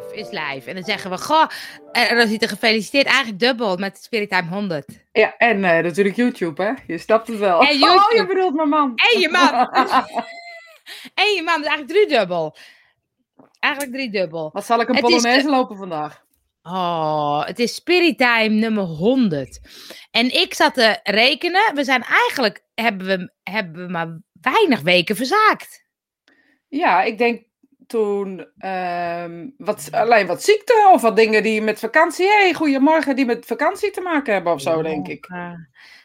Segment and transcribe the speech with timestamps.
[0.00, 0.68] live, is live.
[0.68, 1.46] En dan zeggen we, goh,
[1.92, 4.86] en dan ziet er gefeliciteerd, eigenlijk dubbel met Spirit Time 100.
[5.12, 6.72] Ja, en eh, natuurlijk YouTube, hè?
[6.86, 7.60] Je snapt het wel.
[7.60, 8.08] En YouTube.
[8.10, 8.92] Oh, je bedoelt mijn man.
[8.94, 9.52] En je man.
[11.24, 12.56] en je man, dus eigenlijk driedubbel.
[13.58, 14.50] Eigenlijk driedubbel.
[14.52, 16.24] Wat zal ik een is, Polonaise lopen vandaag?
[16.62, 19.60] Oh, het is Spirit Time nummer 100.
[20.10, 25.16] En ik zat te rekenen, we zijn eigenlijk, hebben we, hebben we maar weinig weken
[25.16, 25.88] verzaakt.
[26.68, 27.42] Ja, ik denk
[27.90, 32.26] toen ehm, wat, alleen wat ziekte of wat dingen die met vakantie.
[32.26, 35.28] Hé, hey, goedemorgen, die met vakantie te maken hebben of zo, denk ik.
[35.28, 35.52] Uh,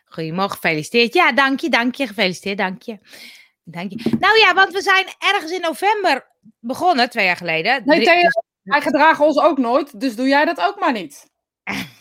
[0.06, 1.14] goedemorgen, gefeliciteerd.
[1.14, 2.98] Ja, dank je, dank je, gefeliciteerd, dank je.
[3.64, 4.16] Dank je.
[4.20, 6.28] Nou ja, want we zijn ergens in november
[6.60, 7.82] begonnen, twee jaar geleden.
[7.86, 8.30] Nee, Drie- Thea,
[8.64, 11.30] wij gedragen ons ook nooit, dus doe jij dat ook maar niet.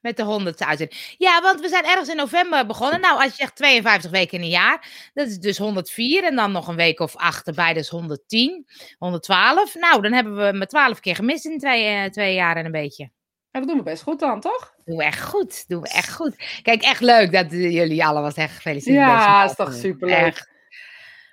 [0.00, 1.00] Met de honderdste uitzending.
[1.18, 3.00] Ja, want we zijn ergens in november begonnen.
[3.00, 6.24] Nou, als je zegt 52 weken in een jaar, dat is dus 104.
[6.24, 8.66] En dan nog een week of acht erbij, dus 110,
[8.98, 9.74] 112.
[9.74, 12.72] Nou, dan hebben we me 12 keer gemist in twee, eh, twee jaar en een
[12.72, 13.10] beetje.
[13.50, 14.74] En dat doen we best goed dan, toch?
[14.84, 16.60] Doen we echt goed, doen we echt goed.
[16.62, 18.98] Kijk, echt leuk dat jullie allemaal zeggen gefeliciteerd.
[18.98, 20.16] Ja, is toch superleuk.
[20.16, 20.48] Echt.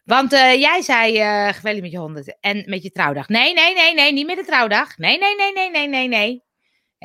[0.05, 3.27] Want eh, jij zei eh gefeliciteerd met je honderd en met je trouwdag.
[3.27, 4.97] Nee, nee, nee, nee, niet met de trouwdag.
[4.97, 6.43] Nee, nee, nee, nee, nee, nee, nee.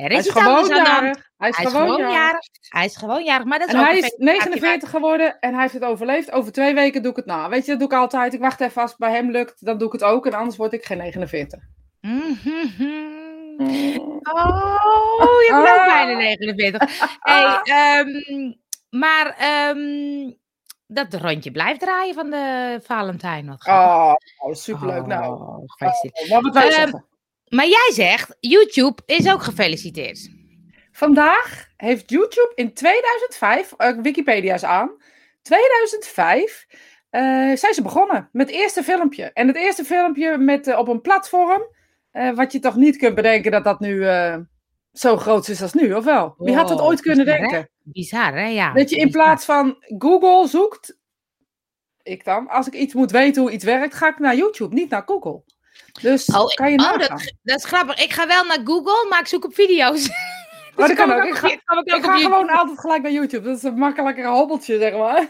[0.01, 1.29] Er Hij is is gewoon jarig.
[1.37, 2.13] Hij is Hij is gewoon jarig.
[2.13, 2.39] jarig.
[2.69, 5.51] Hij is gewoon jarig, maar dat is En ook hij is felicitatie 49 geworden en
[5.53, 6.31] hij heeft het overleefd.
[6.31, 7.49] Over twee weken doe ik het na.
[7.49, 8.33] Weet je, dat doe ik altijd.
[8.33, 10.25] Ik wacht even als het bij hem lukt, dan doe ik het ook.
[10.25, 11.59] En anders word ik geen 49.
[12.01, 12.19] Mhm.
[14.33, 15.85] Oh, je ook Ah.
[15.85, 17.17] bijna 49.
[17.19, 18.07] Hey, ehm,
[18.89, 20.31] maar ehm,
[20.87, 23.47] dat rondje blijft draaien van de Valentijn.
[23.47, 23.67] Wat.
[23.67, 25.05] Oh, oh, superleuk.
[25.05, 26.31] Nou, Oh, gefeliciteerd.
[26.31, 27.05] oh, wat wij Ehm, zeggen?
[27.51, 30.29] Maar jij zegt, YouTube is ook gefeliciteerd.
[30.91, 34.91] Vandaag heeft YouTube in 2005, eh, Wikipedia is aan,
[35.41, 36.65] 2005
[37.09, 37.21] eh,
[37.53, 39.31] zijn ze begonnen met het eerste filmpje.
[39.33, 41.61] En het eerste filmpje met, eh, op een platform,
[42.35, 44.05] wat je toch niet kunt bedenken dat dat nu
[44.91, 46.33] zo groot is als nu, of wel?
[46.37, 47.37] Wie had dat ooit kunnen hè?
[47.37, 47.69] denken?
[47.83, 48.47] Bizar, hè?
[48.47, 48.73] Ja.
[48.73, 50.97] Dat je in plaats van Google zoekt,
[52.03, 54.89] ik dan, als ik iets moet weten hoe iets werkt, ga ik naar YouTube, niet
[54.89, 55.43] naar Google.
[56.01, 57.17] Dus Oh, kan je oh, nagaan.
[57.17, 58.03] dat, dat is grappig.
[58.03, 60.09] Ik ga wel naar Google, maar ik zoek op video's.
[60.09, 60.15] Oh,
[60.87, 61.23] Dus dat kan ook.
[61.23, 61.61] ik ga, ik
[61.95, 63.47] ik gewoon altijd gelijk naar YouTube.
[63.47, 65.27] Dat is een makkelijker hobbeltje, zeg maar.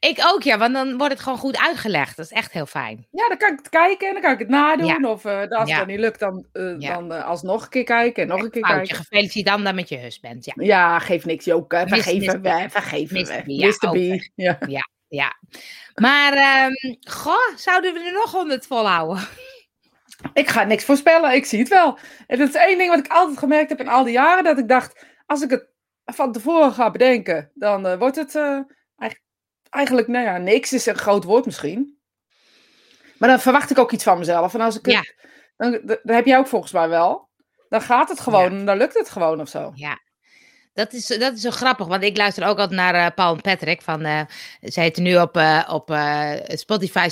[0.00, 2.16] Ik ook, ja, want dan wordt het gewoon goed uitgelegd.
[2.16, 3.06] Dat is echt heel fijn.
[3.10, 5.04] Ja, dan kan ik het kijken en dan kan ik het nadoen.
[5.04, 5.58] Of eh, als Ja.
[5.60, 6.94] het dan niet lukt, dan, eh, Ja.
[6.94, 8.96] dan eh, alsnog een keer kijken en nog een keer Foutje, kijken.
[9.04, 10.44] gefeliciteerd dan dat met je husband.
[10.44, 11.76] Ja, Ja, geef niks, Joke.
[11.88, 13.26] Mis- Vergeven we, vergeven Mr.
[13.26, 13.42] we.
[13.42, 14.18] B, ja, Mr.
[14.18, 14.22] B.
[14.34, 14.88] Ja.
[15.10, 15.36] Ja.
[15.94, 19.28] Maar, ehm, goh, zouden we er nog honderd volhouden?
[20.32, 21.98] Ik ga niks voorspellen, ik zie het wel.
[22.26, 24.44] En dat is één ding wat ik altijd gemerkt heb in al die jaren.
[24.44, 25.68] Dat ik dacht, als ik het
[26.04, 28.58] van tevoren ga bedenken, dan eh, wordt het eh,
[29.70, 31.98] eigenlijk, nou ja, niks is een groot woord misschien.
[33.18, 34.54] Maar dan verwacht ik ook iets van mezelf.
[34.54, 35.14] En als ik het,
[35.56, 37.28] dan, dat heb jij ook volgens mij wel.
[37.68, 39.72] Dan gaat het gewoon dan lukt het gewoon of zo.
[39.74, 39.98] Ja.
[40.74, 43.40] Dat is, dat is zo grappig, want ik luister ook altijd naar eh, Paul en
[43.40, 43.82] Patrick.
[43.82, 44.20] Van, eh
[44.62, 45.96] ze heten nu op, eh, op
[46.46, 47.08] Spotify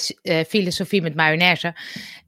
[0.48, 1.74] Filosofie met Mayonaise.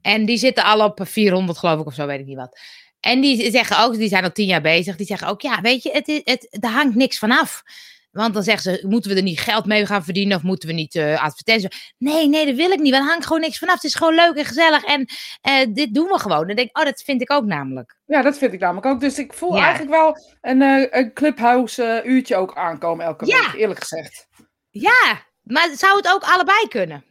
[0.01, 2.59] En die zitten al op 400 geloof ik of zo, weet ik niet wat.
[2.99, 4.95] En die zeggen ook, die zijn al tien jaar bezig.
[4.95, 7.63] Die zeggen ook, ja, weet je, het, is- het, daar hangt niks vanaf.
[8.11, 10.75] Want dan zeggen ze, moeten we er niet geld mee gaan verdienen of moeten we
[10.75, 11.93] niet eh advertenties?
[11.97, 12.91] Nee, nee, dat wil ik niet.
[12.91, 13.75] Want hangt gewoon niks vanaf.
[13.75, 15.05] Het is gewoon leuk en gezellig en
[15.41, 16.47] eh, dit doen we gewoon.
[16.47, 17.95] Dan denk ik, oh, dat vind ik ook namelijk.
[18.05, 18.99] Ja, dat vind ik namelijk ook.
[18.99, 19.61] Dus ik voel Ja.
[19.63, 23.39] eigenlijk wel een, eh, een clubhouse uurtje ook aankomen elke Ja.
[23.51, 24.27] week, eerlijk gezegd.
[24.69, 27.03] Ja, maar zou het ook allebei kunnen?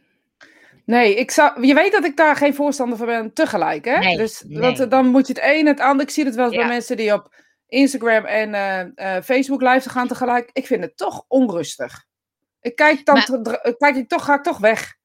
[0.85, 3.85] Nee, ik zou, je weet dat ik daar geen voorstander van ben tegelijk.
[3.85, 3.97] Hè?
[3.97, 4.73] Nee, dus nee.
[4.75, 6.05] dat, dan moet je het een het ander.
[6.05, 6.59] Ik zie het wel eens Ja.
[6.61, 7.35] bij mensen die op
[7.71, 10.49] Instagram en eh, eh, Facebook live gaan tegelijk.
[10.53, 12.05] Ik vind het toch onrustig.
[12.61, 14.95] Ik kijk dan Maar- te- dr- kijk ik toch, ga ik toch weg.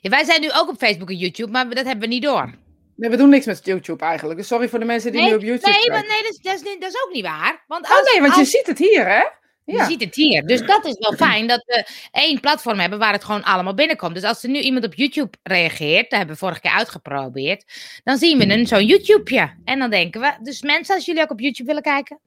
[0.00, 2.50] Ja, wij zijn nu ook op Facebook en YouTube, maar dat hebben we niet door.
[2.96, 4.38] Nee, we doen niks met YouTube eigenlijk.
[4.38, 5.92] Dus sorry voor de mensen die Nee, nu op YouTube nee, kijken.
[5.92, 7.64] maar nee dat, is, dat, is, niet- dat is ook niet waar.
[7.66, 9.22] Want Oh als, nee, want je ziet het hier, hè?
[9.66, 9.84] Je Ja.
[9.84, 10.46] ziet het hier.
[10.46, 14.14] Dus dat is wel fijn dat we één platform hebben waar het gewoon allemaal binnenkomt.
[14.14, 17.64] Dus als er nu iemand op YouTube reageert, dat hebben we vorige keer uitgeprobeerd,
[18.04, 19.54] dan zien we een zo'n YouTubeje.
[19.64, 22.20] En dan denken we, dus mensen, als jullie ook op YouTube willen kijken,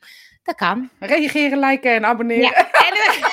[0.44, 0.90] dat kan.
[1.00, 2.44] Reageren, liken en abonneren.
[2.44, 2.72] Ja.
[2.72, 3.24] En, eh,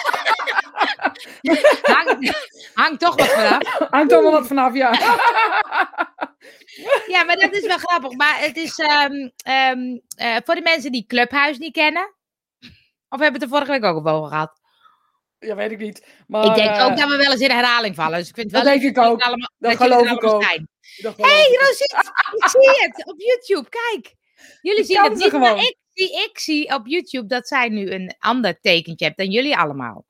[1.96, 3.88] hangt, hangt toch wat vanaf.
[3.90, 4.90] Hangt er wel wat vanaf, ja.
[7.06, 8.12] Ja, maar dat is wel grappig.
[8.12, 12.14] Maar het is ehm, ehm, eh, voor de mensen die Clubhuis niet kennen.
[13.08, 14.60] Of hebben we het er vorige week ook op over gehad?
[15.38, 16.06] ja, weet ik niet.
[16.26, 18.18] Maar, ik denk eh, ook dat we wel eens in herhaling vallen.
[18.18, 19.22] Dus ik vind het dat wel denk ik ook.
[19.22, 20.42] Allemaal, Dat geloof ik ook.
[20.42, 20.58] Hé,
[21.16, 23.68] hey, Rosiet, ik zie het op YouTube.
[23.68, 24.14] Kijk.
[24.60, 28.14] Jullie zien het niet, maar ik zie, ik zie op YouTube dat zij nu een
[28.18, 30.04] ander tekentje hebt dan jullie allemaal.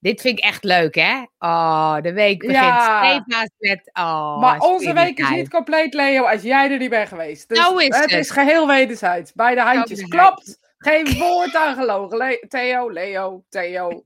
[0.00, 1.22] Dit vind ik echt leuk, hè?
[1.38, 3.24] Oh, de week begint Ja.
[3.58, 3.90] met...
[3.92, 7.48] Oh, maar onze week is niet compleet, Leo, als jij er niet bent geweest.
[7.48, 8.10] Dus Zo is het.
[8.10, 8.20] het.
[8.20, 9.32] is geheel wederzijds.
[9.32, 10.02] Beide handjes.
[10.02, 10.58] Klopt.
[10.86, 12.16] Geen woord aan gelogen.
[12.16, 14.04] Le- Theo, Leo, Theo.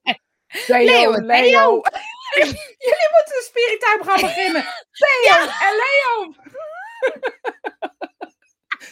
[0.66, 1.12] Theo, Leo Leo.
[1.12, 1.80] en Theo.
[2.78, 4.64] Jullie moeten een spiritime gaan beginnen.
[4.92, 6.34] Theo en Leo.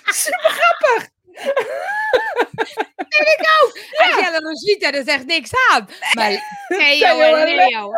[0.05, 1.09] Super grappig.
[3.97, 5.89] Als jij nog ziet, dan zegt niks aan.
[6.13, 6.31] Maar
[6.69, 7.93] Theo, Theo en en Leo.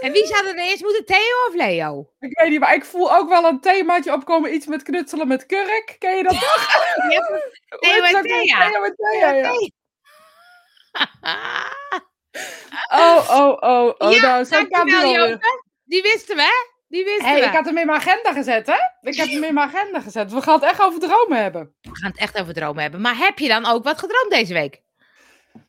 [0.00, 2.10] En wie zou er eerst moeten, Theo of Leo?
[2.20, 4.54] Ik weet niet, maar ik voel ook wel een themaatje opkomen.
[4.54, 5.96] Iets met knutselen met kurk.
[5.98, 6.76] Ken je dat toch?
[7.12, 7.20] Ja,
[7.78, 8.22] Theo en?
[8.22, 8.70] Thea.
[8.70, 9.52] Theo en Thea, ja.
[12.90, 13.94] Oh, oh, oh.
[13.98, 15.38] oh ja, nou, zo kan dankjewel,
[15.84, 16.76] die wisten we, hè?
[16.88, 17.46] Die wisten Hey, we.
[17.46, 18.76] ik had hem in mijn agenda gezet, hè?
[19.00, 20.32] Ik heb hem in mijn agenda gezet.
[20.32, 21.74] We gaan het echt over dromen hebben.
[21.80, 23.00] We gaan het echt over dromen hebben.
[23.00, 24.80] Maar heb je dan ook wat gedroomd deze week?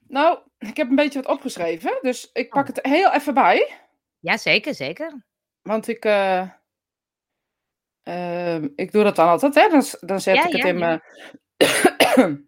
[0.07, 1.97] Nou, ik heb een beetje wat opgeschreven.
[2.01, 3.71] Dus ik pak het heel even bij.
[4.19, 5.25] Ja, zeker, zeker.
[5.62, 6.06] Want ik...
[6.06, 6.50] eh,
[8.04, 9.68] ehm, ik doe dat dan altijd, hè?
[9.69, 10.86] Dan, dan zet Ja, ik het ja, in ja.
[11.57, 12.48] mijn...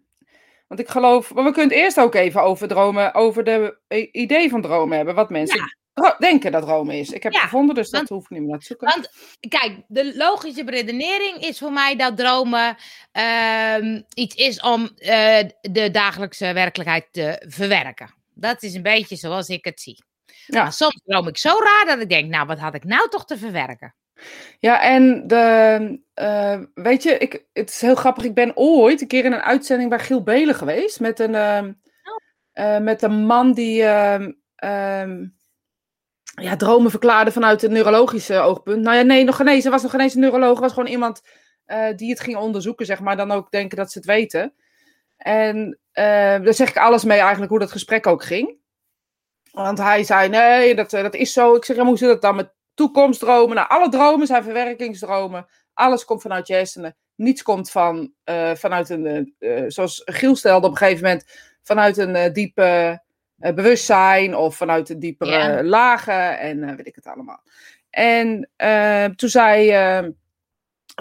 [0.68, 1.34] Want ik geloof...
[1.34, 3.14] Maar we kunnen het eerst ook even over dromen...
[3.14, 5.14] Over de i- idee van dromen hebben.
[5.14, 5.74] Wat mensen
[6.18, 7.10] denken dat dromen is.
[7.10, 8.86] Ik heb het gevonden, dus dat hoef ik niet meer te zoeken.
[8.88, 9.10] Want
[9.48, 12.76] kijk, de logische beredenering is voor mij dat dromen
[13.12, 18.14] ehm, iets is om eh, de dagelijkse werkelijkheid te verwerken.
[18.34, 20.04] Dat is een beetje zoals ik het zie.
[20.46, 20.62] Ja.
[20.62, 23.24] Maar soms droom ik zo raar dat ik denk, nou, wat had ik nou toch
[23.24, 23.94] te verwerken?
[24.58, 28.24] Ja, en de, eh, weet je, ik, het is heel grappig.
[28.24, 31.00] Ik ben ooit een keer in een uitzending bij Giel Belen geweest.
[31.00, 31.72] Met een, ehm,
[32.52, 35.26] eh, met een man die ehm, ehm,
[36.34, 38.82] ja, dromen verklaarde vanuit een neurologische oogpunt.
[38.82, 39.64] Nou ja, nee, nog geen eens.
[39.64, 40.54] Er was nog geen eens een neuroloog.
[40.54, 41.22] Er was gewoon iemand
[41.64, 43.16] eh, die het ging onderzoeken, zeg maar.
[43.16, 44.54] Dan ook denken dat ze het weten.
[45.16, 46.04] En eh,
[46.42, 48.60] daar zeg ik alles mee eigenlijk hoe dat gesprek ook ging.
[49.52, 51.54] Want hij zei, nee, dat, eh, dat is zo.
[51.54, 53.56] Ik zeg, hoe zit dat dan met toekomstdromen?
[53.56, 55.46] Nou, alle dromen zijn verwerkingsdromen.
[55.74, 56.96] Alles komt vanuit je hersenen.
[57.14, 61.24] Niets komt van, eh, vanuit een, eh, zoals Giel stelde op een gegeven moment,
[61.62, 63.02] vanuit een diepe
[63.36, 65.62] bewustzijn of vanuit een diepere Ja.
[65.62, 67.42] lagen en weet ik het allemaal.
[67.90, 68.50] En
[69.16, 69.72] toen zei,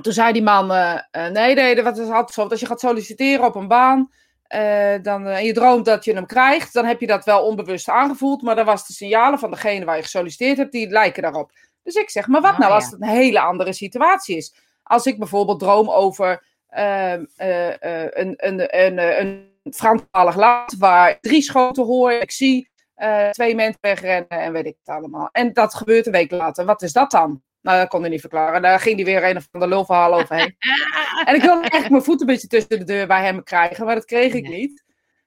[0.01, 0.67] toen zei die man,
[1.11, 4.11] nee, nee, wat is altijd zo, want als je gaat solliciteren op een baan,
[4.51, 7.45] eh, dan, eh, en je droomt dat je hem krijgt, dan heb je dat wel
[7.45, 11.21] onbewust aangevoeld, maar dan was de signalen van degene waar je gesolliciteerd hebt, die lijken
[11.21, 11.51] daarop.
[11.83, 12.75] Dus ik zeg, maar wat Ah, nou ja.
[12.75, 14.55] als het een hele andere situatie is?
[14.83, 21.17] Als ik bijvoorbeeld droom over ehm, eh, eh, een, een, een, een, Franstalig land waar
[21.19, 25.29] drie schoten hoor, ik zie eh, twee mensen wegrennen en weet ik het allemaal.
[25.31, 26.65] En dat gebeurt een week later.
[26.65, 27.41] Wat is dat dan?
[27.61, 28.61] Nou, dat kon hij niet verklaren.
[28.61, 30.55] Daar ging hij weer een of ander lulverhaal overheen.
[31.25, 33.95] En ik wilde eigenlijk mijn voet een beetje tussen de deur bij hem krijgen, maar
[33.95, 34.83] dat kreeg ik niet.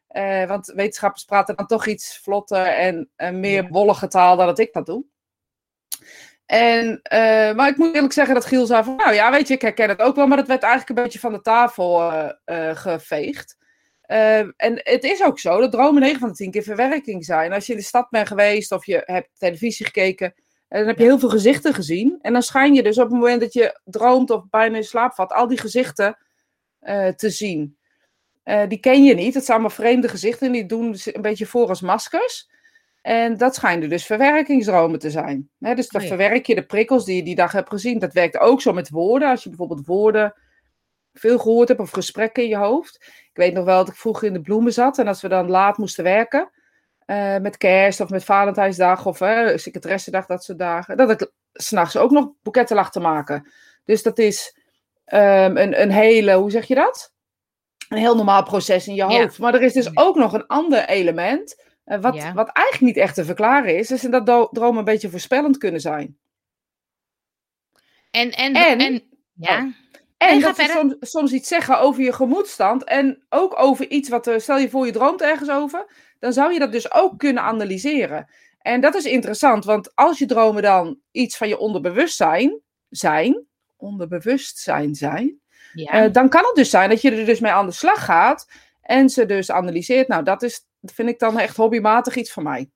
[0.09, 4.59] Eh, want wetenschappers praten dan toch iets vlotter en, en meer wollige taal dan dat
[4.59, 5.05] ik dat doe.
[6.47, 9.55] En, eh, maar ik moet eerlijk zeggen dat Giel zei van, nou ja, weet je,
[9.55, 12.13] ik herken het ook wel, maar dat werd eigenlijk een beetje van de tafel
[12.45, 13.57] eh, geveegd.
[14.01, 17.53] Eh, en het is ook zo dat dromen 9 van de 10 keer verwerking zijn.
[17.53, 20.35] Als je in de stad bent geweest of je hebt televisie gekeken,
[20.75, 22.19] en dan heb je heel veel gezichten gezien.
[22.23, 25.15] En dan schijn je dus op het moment dat je droomt of bijna in slaap
[25.15, 26.19] valt, al die gezichten
[26.79, 27.77] eh, te zien.
[28.43, 29.35] Eh, die ken je niet.
[29.35, 30.53] Het zijn allemaal vreemde gezichten.
[30.53, 32.51] Die doen een beetje voor als maskers.
[33.03, 35.51] En dat schijnen dus verwerkingsdromen te zijn.
[35.59, 36.15] Dus dan Oh ja.
[36.17, 37.99] verwerk je de prikkels die je die dag hebt gezien.
[37.99, 39.31] Dat werkt ook zo met woorden.
[39.31, 40.35] Als je bijvoorbeeld woorden
[41.13, 42.95] veel gehoord hebt of gesprekken in je hoofd.
[43.07, 44.99] Ik weet nog wel dat ik vroeger in de bloemen zat.
[44.99, 46.51] En als we dan laat moesten werken.
[47.07, 50.97] Eh, met kerst of met Valentijnsdag of uh, secretaressendag, dat soort dagen.
[50.97, 53.53] Dat ik s'nachts ook nog boeketten lag te maken.
[53.85, 54.57] Dus dat is
[55.05, 57.13] ehm, een, een hele, hoe zeg je dat?
[57.89, 59.21] Een heel normaal proces in je Ja.
[59.21, 59.39] hoofd.
[59.39, 61.63] Maar er is dus ook nog een ander element.
[61.85, 62.33] eh, wat, Ja.
[62.33, 63.91] wat eigenlijk niet echt te verklaren is.
[63.91, 66.17] Is dat dromen een beetje voorspellend kunnen zijn.
[68.11, 69.03] En, en, En- en,
[69.35, 69.73] ja.
[70.29, 72.85] En ga dat ze soms, soms iets zeggen over je gemoedstand.
[72.85, 74.27] En ook over iets wat.
[74.27, 75.87] er- Stel je voor, je droomt ergens over.
[76.19, 78.29] Dan zou je dat dus ook kunnen analyseren.
[78.59, 83.45] En dat is interessant, want als je dromen dan iets van je onderbewustzijn zijn.
[83.77, 85.41] Onderbewustzijn zijn.
[85.75, 85.91] ja.
[85.91, 88.49] eh, dan kan het dus zijn dat je er dus mee aan de slag gaat.
[88.81, 90.09] En ze dus analyseert.
[90.09, 92.71] Nou, dat is, vind ik dan echt hobbymatig iets van mij.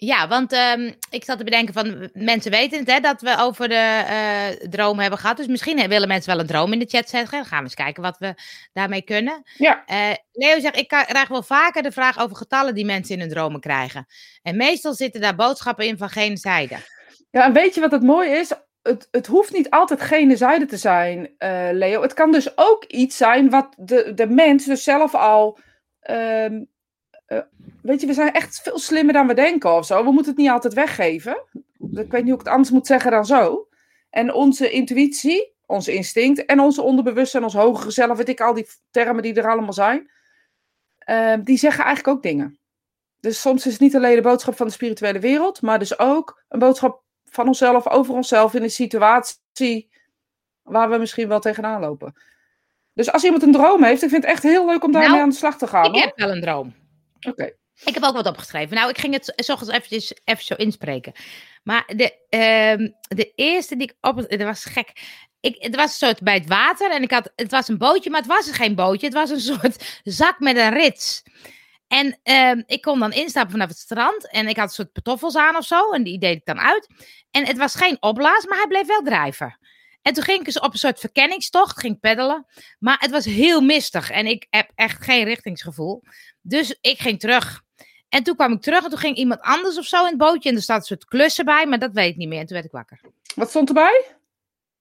[0.00, 3.68] Ja, want ehm, ik zat te bedenken van mensen weten het, hè, dat we over
[3.68, 5.36] de eh droom hebben gehad.
[5.36, 7.38] Dus misschien willen mensen wel een droom in de chat zeggen.
[7.38, 8.34] Dan gaan we eens kijken wat we
[8.72, 9.42] daarmee kunnen.
[9.56, 13.20] Ja, Eh, Leo zegt, ik krijg wel vaker de vraag over getallen die mensen in
[13.20, 14.06] hun dromen krijgen.
[14.42, 16.76] En meestal zitten daar boodschappen in van geen zijde.
[17.30, 18.52] Ja, en weet je wat het mooie is?
[18.82, 22.02] Het, het hoeft niet altijd gene zijde te zijn, eh, Leo.
[22.02, 25.58] Het kan dus ook iets zijn wat de, de mens dus zelf al
[26.00, 26.60] ehm,
[27.28, 27.38] eh,
[27.82, 30.04] weet je, we zijn echt veel slimmer dan we denken of zo.
[30.04, 31.42] We moeten het niet altijd weggeven.
[31.78, 33.68] Ik weet niet hoe ik het anders moet zeggen dan zo.
[34.10, 38.68] En onze intuïtie, onze instinct en onze onderbewustzijn, ons hogere zelf, weet ik al die
[38.90, 40.10] termen die er allemaal zijn,
[41.10, 42.58] uh, die zeggen eigenlijk ook dingen.
[43.20, 46.42] Dus soms is het niet alleen de boodschap van de spirituele wereld, maar dus ook
[46.48, 49.90] een boodschap van onszelf, over onszelf in een situatie
[50.62, 52.14] waar we misschien wel tegenaan lopen.
[52.92, 55.22] Dus als iemand een droom heeft, ik vind het echt heel leuk om daarmee Nou,
[55.22, 55.84] aan de slag te gaan.
[55.84, 56.00] Ik hoor.
[56.00, 56.74] heb wel een droom.
[57.20, 57.52] Oké.
[57.84, 58.76] Ik heb ook wat opgeschreven.
[58.76, 61.12] Nou, ik ging het s eventjes, even zo inspreken.
[61.62, 64.28] Maar de, ehm, de eerste die ik op...
[64.28, 64.92] Dat was gek.
[65.40, 68.10] Ik, het was een soort bij het water en ik had, het was een bootje,
[68.10, 69.06] maar het was geen bootje.
[69.06, 71.22] Het was een soort zak met een rits.
[71.86, 75.36] En ehm, ik kon dan instappen vanaf het strand en ik had een soort pantoffels
[75.36, 75.90] aan of zo.
[75.90, 76.86] En die deed ik dan uit.
[77.30, 79.58] En het was geen opblaas, maar hij bleef wel drijven.
[80.02, 82.46] En toen ging ik dus op een soort verkenningstocht, ging peddelen.
[82.78, 86.02] Maar het was heel mistig en ik heb echt geen richtingsgevoel.
[86.48, 87.60] Dus ik ging terug.
[88.08, 90.48] En toen kwam ik terug en toen ging iemand anders of zo in het bootje.
[90.50, 92.38] En er staat een soort klussen bij, maar dat weet ik niet meer.
[92.40, 93.00] En toen werd ik wakker.
[93.34, 94.04] Wat stond erbij?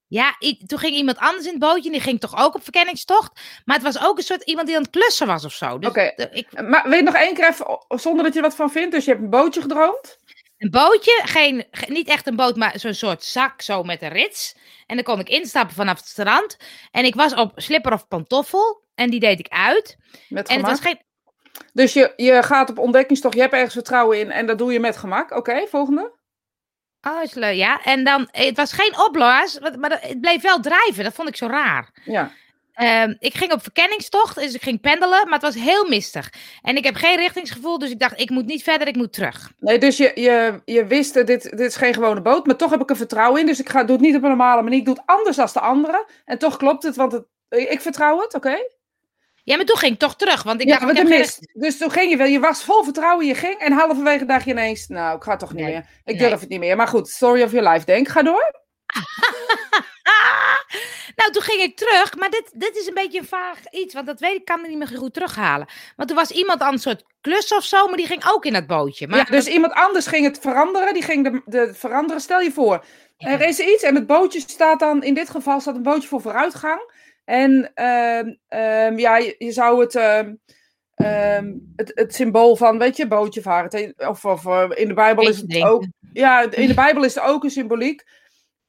[0.08, 3.42] Ja, toen ging iemand anders in het bootje en die ging toch ook op verkenningstocht.
[3.66, 5.80] Maar het was ook een soort iemand die aan het klussen was of zo.
[5.80, 6.14] Dus Oké.
[6.32, 8.92] ik, Maar weet je nog één keer even, zonder dat je er wat van vindt?
[8.92, 10.18] Dus je hebt een bootje gedroomd?
[10.58, 14.10] een bootje, geen, ge- niet echt een boot, maar zo'n soort zak zo met een
[14.10, 14.56] rits.
[14.88, 16.58] En dan kon ik instappen vanaf het strand.
[16.92, 19.98] En ik was op slipper of pantoffel en die deed ik uit.
[20.30, 21.00] Met En het was geen...
[21.74, 24.80] Dus je, je gaat op ontdekkingstocht, je hebt ergens vertrouwen in en dat doe je
[24.80, 25.32] met gemak.
[25.32, 26.12] Oké, volgende.
[27.02, 27.82] Oh, is leuk, ja.
[27.84, 31.04] En dan, het was geen opblaas, wat- maar het bleef wel drijven.
[31.04, 31.90] Dat vond ik zo raar.
[32.06, 32.32] Ja.
[32.74, 36.30] Ehm, ik ging op verkenningstocht, dus ik ging pendelen, maar het was heel mistig.
[36.62, 39.52] En ik heb geen richtingsgevoel, dus ik dacht, ik moet niet verder, ik moet terug.
[39.60, 42.82] Nee, dus je, je, je wist, dit, dit is geen gewone boot, maar toch heb
[42.82, 43.46] ik er vertrouwen in.
[43.48, 45.50] Dus ik ga, doe het niet op een normale manier, ik doe het anders dan
[45.54, 46.06] de anderen.
[46.26, 48.58] En toch klopt het, want het, ik vertrouw het, oké?
[49.48, 51.38] Ja, maar toen ging ik toch terug, want ik Ja, ik.
[51.54, 54.52] Dus toen ging je wel, je was vol vertrouwen, je ging en halverwege dacht je
[54.52, 55.74] ineens, nou, ik ga toch niet Nee.
[55.74, 55.86] meer.
[56.06, 56.30] Ik Nee.
[56.30, 56.76] durf het niet meer.
[56.76, 58.08] Maar goed, story of your life, denk.
[58.08, 58.52] Ga door.
[61.16, 64.06] Nou, toen ging ik terug, maar dit, dit is een beetje een vaag iets, want
[64.06, 65.68] dat weet ik, kan me niet meer goed terughalen.
[65.96, 68.54] Want toen was iemand aan een soort klus of zo, maar die ging ook in
[68.54, 69.08] dat bootje.
[69.08, 72.22] Maar ja, dus iemand anders ging het veranderen, die ging de, de veranderen.
[72.22, 72.84] Stel je voor,
[73.18, 76.22] er is iets en het bootje staat dan, in dit geval staat een bootje voor
[76.22, 76.92] vooruitgang.
[77.28, 80.34] En ehm, ehm, ja, je, je zou het, ehm,
[81.76, 83.94] het, het symbool van, weet je, bootje varen.
[83.98, 87.24] Of, of eh, in de Bijbel is het ook, ja, in de Bijbel is er
[87.24, 88.04] ook een symboliek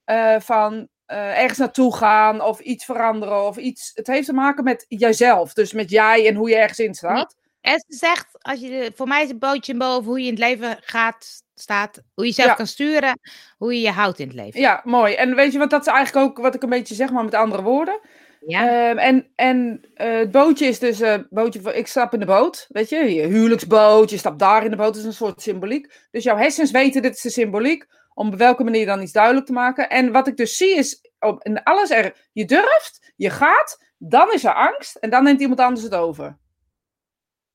[0.05, 3.91] eh, van eh, ergens naartoe gaan of iets veranderen of iets.
[3.95, 7.37] Het heeft te maken met jijzelf, dus met jij en hoe je ergens in staat.
[7.61, 10.33] En ze zegt, als je de- voor mij is een bootje boven hoe je in
[10.33, 12.55] het leven gaat, staat, hoe je zelf Ja.
[12.55, 13.21] kan sturen,
[13.57, 14.61] hoe je je houdt in het leven.
[14.61, 15.15] Ja, mooi.
[15.15, 17.35] En weet je wat, dat is eigenlijk ook wat ik een beetje zeg, maar met
[17.35, 18.01] andere woorden.
[18.49, 22.21] Ja, Ehm, en en eh, het bootje is dus, eh bootje, voor- ik stap in
[22.21, 25.13] de boot, weet je, je huwelijksboot, je stapt daar in de boot, dat is een
[25.13, 26.07] soort symboliek.
[26.11, 29.47] Dus jouw hersens weten, dit is de symboliek, om op welke manier dan iets duidelijk
[29.47, 29.89] te maken.
[29.91, 34.33] En wat ik dus zie is, op, in alles er, je durft, je gaat, dan
[34.33, 36.39] is er angst en dan neemt iemand anders het over.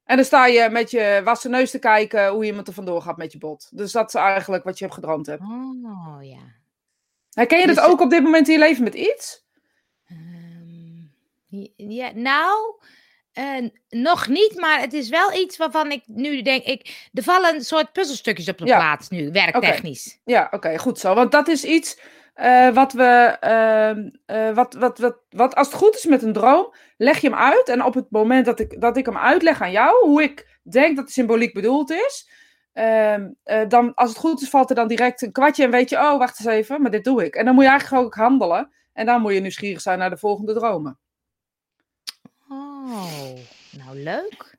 [0.03, 3.17] En dan sta je met je wassen neus te kijken hoe iemand er vandoor gaat
[3.17, 3.69] met je bot.
[3.77, 5.41] Dus dat is eigenlijk wat je hebt gedroomd hebt.
[5.41, 6.61] oh ja.
[7.29, 9.42] Herken je Dus, dat ook op dit moment in je leven met iets?
[11.75, 12.75] Ja, nou,
[13.31, 17.55] eh, nog niet, maar het is wel iets waarvan ik nu denk, ik, er vallen
[17.55, 18.77] een soort puzzelstukjes op de Ja.
[18.77, 20.19] plaats nu, werktechnisch.
[20.25, 21.13] Ja, oké, goed zo.
[21.13, 21.97] Want dat is iets
[22.33, 26.33] eh, wat we, ehm, eh, wat, wat, wat, wat als het goed is met een
[26.33, 27.69] droom, leg je hem uit.
[27.69, 30.95] En op het moment dat ik, dat ik hem uitleg aan jou, hoe ik denk
[30.95, 32.29] dat de symboliek bedoeld is,
[32.73, 35.89] ehm, eh, dan als het goed is, valt er dan direct een kwartje en weet
[35.89, 37.35] je, oh, wacht eens even, maar dit doe ik.
[37.35, 38.71] En dan moet je eigenlijk ook handelen.
[38.93, 40.99] En dan moet je nieuwsgierig zijn naar de volgende dromen.
[42.83, 43.37] Oh,
[43.71, 44.57] nou leuk.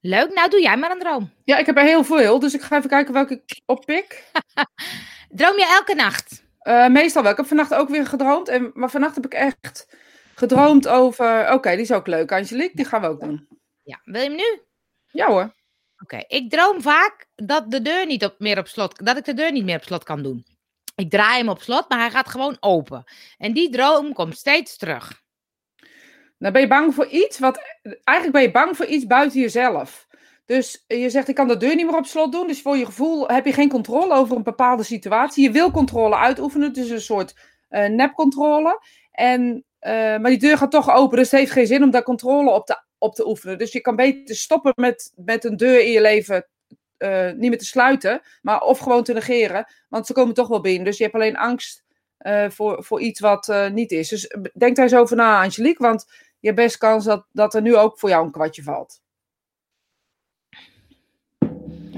[0.00, 1.32] Leuk, nou doe jij maar een droom.
[1.44, 4.24] Ja, ik heb er heel veel, dus ik ga even kijken welke ik oppik.
[5.28, 6.44] Droom je elke nacht?
[6.58, 7.30] Eh, meestal wel.
[7.30, 8.48] Ik heb vannacht ook weer gedroomd.
[8.48, 9.96] En, maar vannacht heb ik echt
[10.34, 11.52] gedroomd over...
[11.52, 12.76] Oké, die is ook leuk, Angelique.
[12.76, 13.48] Die gaan we ook doen.
[13.82, 14.62] Ja, wil je hem nu?
[15.06, 15.54] Ja hoor.
[16.02, 19.34] Oké, ik droom vaak dat de deur niet op, meer op slot, dat ik de
[19.34, 20.46] deur niet meer op slot kan doen.
[20.94, 23.04] Ik draai hem op slot, maar hij gaat gewoon open.
[23.38, 25.22] En die droom komt steeds terug.
[26.42, 27.62] Dan ben je bang voor iets wat...
[27.82, 30.06] Eigenlijk ben je bang voor iets buiten jezelf.
[30.46, 32.46] Dus je zegt, ik kan de deur niet meer op slot doen.
[32.46, 35.42] Dus voor je gevoel heb je geen controle over een bepaalde situatie.
[35.42, 36.72] Je wil controle uitoefenen.
[36.72, 37.36] Dus een soort
[37.68, 38.80] eh nepcontrole.
[39.10, 41.18] En, eh, maar die deur gaat toch open.
[41.18, 43.58] Dus het heeft geen zin om daar controle op te, op te oefenen.
[43.58, 46.48] Dus je kan beter stoppen met, met een deur in je leven
[46.96, 48.20] eh, niet meer te sluiten.
[48.42, 49.66] Maar of gewoon te negeren.
[49.88, 50.84] Want ze komen toch wel binnen.
[50.84, 51.84] Dus je hebt alleen angst
[52.48, 54.08] voor, voor iets wat niet is.
[54.08, 55.86] Dus denk daar eens over na, Angelique.
[55.86, 56.06] Want
[56.42, 59.00] je hebt best kans dat, dat er nu ook voor jou een kwartje valt.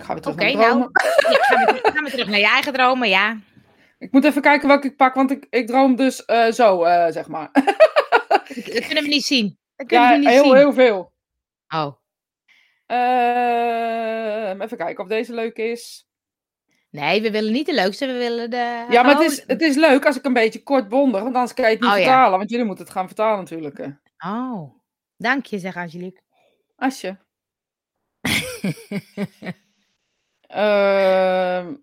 [0.04, 0.70] ga weer terug naar mijn nou.
[0.70, 0.90] dromen.
[1.30, 3.38] Ja, gaan, we, gaan we terug naar je eigen dromen, ja.
[3.98, 7.12] Ik moet even kijken welke ik pak, want ik, ik droom dus eh, zo, eh,
[7.12, 7.50] zeg maar.
[8.54, 9.58] Dat kunnen we niet zien.
[9.76, 10.54] Dat kunnen ja, we niet heel, zien.
[10.54, 11.12] heel veel.
[11.74, 11.92] Oh.
[12.86, 16.08] Ehm, even kijken of deze leuk is.
[16.90, 18.86] Nee, we willen niet de leukste, we willen de...
[18.88, 21.34] Ja, maar het Oh, is, het is leuk als ik een beetje kort bondig, want
[21.34, 22.02] anders kan je het niet Oh, ja.
[22.02, 22.38] vertalen.
[22.38, 23.78] Want jullie moeten het gaan vertalen natuurlijk.
[24.26, 24.74] Oh,
[25.16, 26.20] dank je, zeg Angelique.
[26.76, 27.18] Asje.
[30.46, 31.74] Ehm,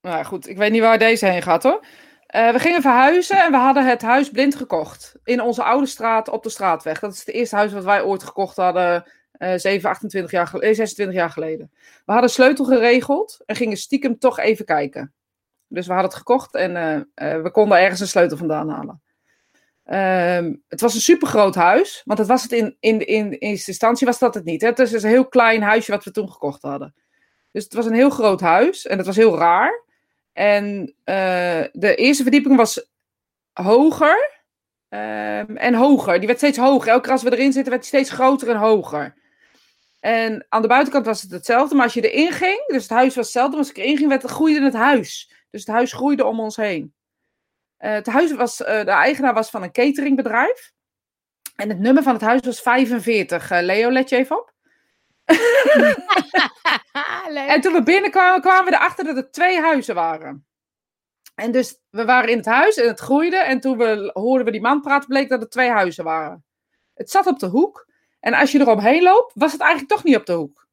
[0.00, 1.84] nou goed, ik weet niet waar deze heen gaat hoor.
[2.26, 5.14] Eh, we gingen verhuizen en we hadden het huis blind gekocht.
[5.24, 6.98] In onze oude straat op de straatweg.
[7.00, 9.10] Dat is het eerste huis wat wij ooit gekocht hadden.
[9.32, 11.70] eh 7, 28 jaar, gel- eh, 26 jaar geleden.
[12.04, 15.14] We hadden sleutel geregeld en gingen stiekem toch even kijken.
[15.68, 16.94] Dus we hadden het gekocht en eh,
[17.34, 19.02] eh, we konden ergens een sleutel vandaan halen.
[19.84, 24.06] Ehm, het was een supergroot huis, want dat was het in, in, in, eerste instantie
[24.06, 24.60] was dat het niet.
[24.60, 24.68] Hè?
[24.68, 26.94] Het is dus een heel klein huisje wat we toen gekocht hadden.
[27.52, 29.84] Dus het was een heel groot huis en het was heel raar.
[30.32, 32.90] En eh, de eerste verdieping was
[33.52, 34.42] hoger
[34.88, 36.18] ehm, en hoger.
[36.18, 36.88] Die werd steeds hoger.
[36.88, 39.14] Elke keer als we erin zitten, werd die steeds groter en hoger.
[40.00, 43.14] En aan de buitenkant was het hetzelfde, maar als je erin ging, dus het huis
[43.14, 45.32] was hetzelfde, maar als ik erin ging, werd, het- groeide het huis.
[45.50, 46.94] Dus het huis groeide om ons heen.
[47.84, 50.72] Eh, het huis was, eh, de eigenaar was van een cateringbedrijf.
[51.56, 53.50] En het nummer van het huis was 45.
[53.50, 54.52] Eh, Leo, let je even op.
[57.34, 60.46] En toen we binnenkwamen, kwamen we erachter dat er twee huizen waren.
[61.34, 63.36] En dus we waren in het huis en het groeide.
[63.36, 66.44] En toen we, hoorden we die man praten, bleek dat er twee huizen waren.
[66.94, 67.88] Het zat op de hoek.
[68.20, 70.63] En als je eromheen loopt, was het eigenlijk toch niet op de hoek.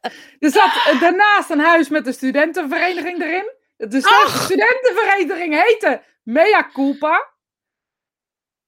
[0.38, 3.52] Er zat eh, daarnaast een huis met een studentenvereniging erin.
[3.76, 7.28] De stu- studentenvereniging heette Mea Culpa.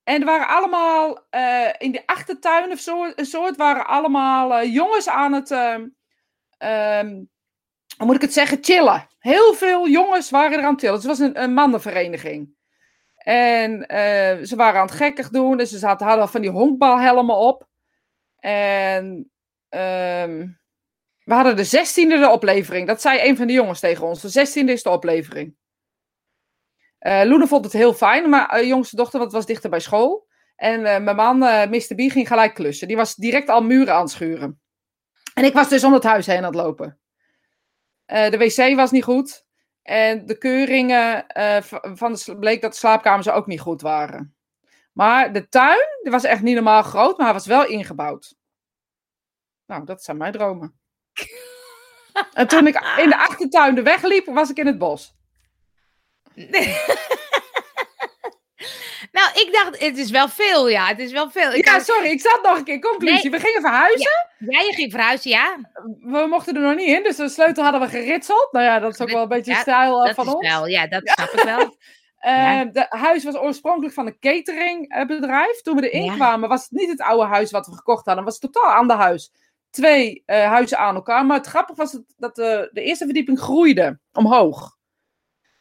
[0.02, 4.74] En er waren allemaal eh, in de achtertuin of zo, een soort, waren allemaal eh,
[4.74, 5.88] jongens aan het, ehm,
[6.58, 7.08] ehm,
[7.96, 9.08] hoe moet ik het zeggen, chillen.
[9.18, 10.94] Heel veel jongens waren er aan het chillen.
[10.94, 12.60] Het was een, een mannenvereniging.
[13.16, 13.84] En
[14.46, 15.56] ze waren aan het gekkig doen.
[15.56, 17.68] Dus ze zaten, hadden van die honkbalhelmen op.
[18.38, 19.30] En
[19.68, 20.46] ehm,
[21.32, 22.86] we hadden de zestiende de oplevering.
[22.86, 24.20] Dat zei een van de jongens tegen ons.
[24.20, 25.54] De zestiende is de oplevering.
[26.98, 30.26] Eh Loene vond het heel fijn, maar eh, jongste dochter wat was dichter bij school.
[30.56, 31.94] En eh, mijn man, Mr.
[31.94, 32.88] B, ging gelijk klussen.
[32.88, 34.60] Die was direct al muren aan het schuren.
[35.34, 36.98] En ik was dus om het huis heen aan het lopen.
[38.06, 39.46] De wc was niet goed.
[39.82, 41.26] En de keuringen
[41.94, 44.36] van de, bleek dat de slaapkamers ook niet goed waren.
[44.92, 48.34] Maar de tuin, die was echt niet normaal groot, maar hij was wel ingebouwd.
[49.66, 50.81] Nou, dat zijn mijn dromen.
[52.32, 55.14] En toen ik in de achtertuin de weg liep, was ik in het bos.
[59.12, 60.86] nou, ik dacht, het is wel veel, ja.
[60.86, 61.52] Het is wel veel.
[61.52, 62.80] Ik Ja, sorry, ik zat nog een keer.
[62.80, 63.30] Conclusie.
[63.30, 64.10] We gingen verhuizen.
[64.38, 65.56] ja, je ging verhuizen, ja.
[66.00, 68.48] We mochten er nog niet in, dus de sleutel hadden we geritseld.
[68.52, 70.48] Nou ja, dat is ook wel een beetje Ja, stijl eh, Dat van is ons.
[70.48, 71.76] wel, ja, dat snap ik wel.
[72.22, 72.64] Eh, ja.
[72.64, 75.60] De huis was oorspronkelijk van een cateringbedrijf.
[75.62, 76.14] Toen we erin Ja.
[76.14, 78.24] kwamen, was het niet het oude huis wat we gekocht hadden.
[78.24, 79.32] Het was totaal ander huis.
[79.72, 81.26] Twee eh, huizen aan elkaar.
[81.26, 84.76] Maar het grappige was dat de, de eerste verdieping groeide omhoog.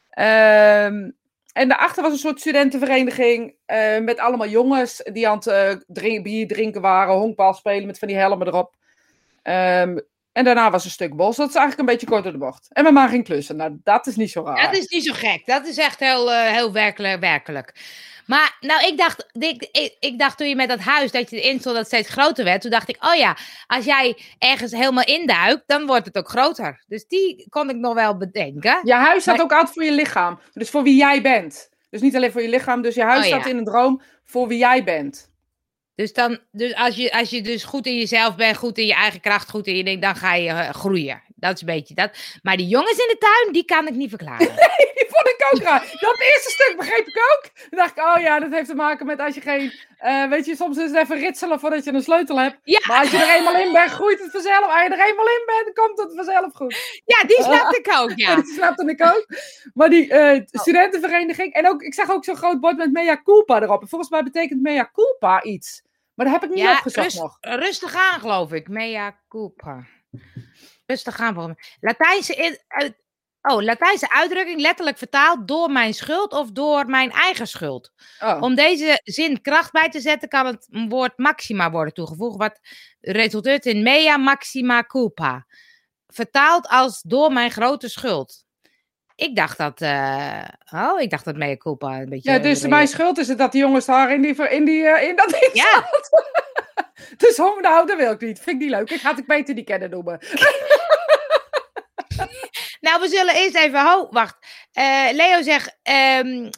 [0.09, 1.09] Ehm,
[1.53, 5.47] en daarachter was een soort studentenvereniging eh, met allemaal jongens die aan het
[5.87, 8.75] eh, bier drinken waren, honkbal spelen met van die helmen erop.
[9.41, 9.97] Ehm,
[10.31, 11.35] en daarna was een stuk bos.
[11.35, 12.67] Dat is eigenlijk een beetje kort de bocht.
[12.69, 13.55] En mijn ma ging klussen.
[13.55, 14.71] Nou, dat is niet zo raar.
[14.71, 15.45] Dat is niet zo gek.
[15.45, 17.73] Dat is echt heel, eh, heel werkelijk, werkelijk.
[18.25, 21.41] Maar nou, ik dacht, ik, ik, ik dacht toen je met dat huis, dat je
[21.41, 22.61] erin stond, dat het steeds groter werd.
[22.61, 26.83] Toen dacht ik, oh ja, als jij ergens helemaal induikt, dan wordt het ook groter.
[26.87, 28.79] Dus die kon ik nog wel bedenken.
[28.83, 30.39] Je huis staat Maar- ook altijd voor je lichaam.
[30.53, 31.69] Dus voor wie jij bent.
[31.89, 32.81] Dus niet alleen voor je lichaam.
[32.81, 33.35] Dus je huis Oh, ja.
[33.39, 35.29] staat in een droom voor wie jij bent.
[35.95, 38.93] Dus, dan, dus als, je, als je dus goed in jezelf bent, goed in je
[38.93, 41.21] eigen kracht, goed in je ding, dan ga je eh, groeien.
[41.35, 42.09] Dat is een beetje dat.
[42.41, 44.47] Maar die jongens in de tuin, die kan ik niet verklaren.
[45.23, 45.79] vond ik ook raar.
[45.99, 47.51] Dat eerste stuk begreep ik ook.
[47.69, 49.73] Dan dacht ik, oh ja, dat heeft te maken met als je geen...
[49.97, 52.57] eh, weet je, soms is het even ritselen voordat je een sleutel hebt.
[52.63, 54.65] Ja, Maar als je er eenmaal in bent, groeit het vanzelf.
[54.65, 57.01] Als je er eenmaal in bent, komt het vanzelf goed.
[57.05, 58.41] ja die snapte ik ook, Ja.
[58.57, 59.25] snapte ik ook.
[59.73, 61.53] Maar die eh, studentenvereniging...
[61.53, 63.81] En ook, ik zag ook zo'n groot bord met mea culpa erop.
[63.81, 65.81] En volgens mij betekent mea culpa iets.
[66.13, 67.37] Maar dat heb ik niet Ja, opgezocht rust- nog.
[67.39, 68.67] rustig aan, geloof ik.
[68.67, 69.85] Mea culpa.
[70.85, 71.55] Rustig aan.
[71.79, 72.59] Latijnse,
[73.41, 77.91] oh, Latijnse uitdrukking, letterlijk vertaald door mijn schuld of door mijn eigen schuld.
[78.19, 78.41] Oh.
[78.41, 82.59] Om deze zin kracht bij te zetten, kan het woord maxima worden toegevoegd, wat
[82.99, 85.45] resulteert in mea maxima culpa.
[86.07, 88.43] Vertaald als door mijn grote schuld.
[89.15, 92.31] Ik dacht dat, eh, oh, ik dacht dat mea culpa een beetje...
[92.31, 95.09] Ja, dus mijn schuld is het dat die jongens daar in, die, in, die, eh,
[95.09, 95.89] in dat ding Ja.
[97.17, 98.39] Dus Hong nou, dat wil ik niet.
[98.39, 98.89] Vind ik niet leuk.
[98.89, 100.19] Ik had ik beter die kennen noemen.
[102.81, 103.85] Nou, we zullen eerst even.
[103.85, 104.37] Ho, wacht.
[104.71, 105.77] Eh, Leo zegt.
[105.83, 106.49] ehm,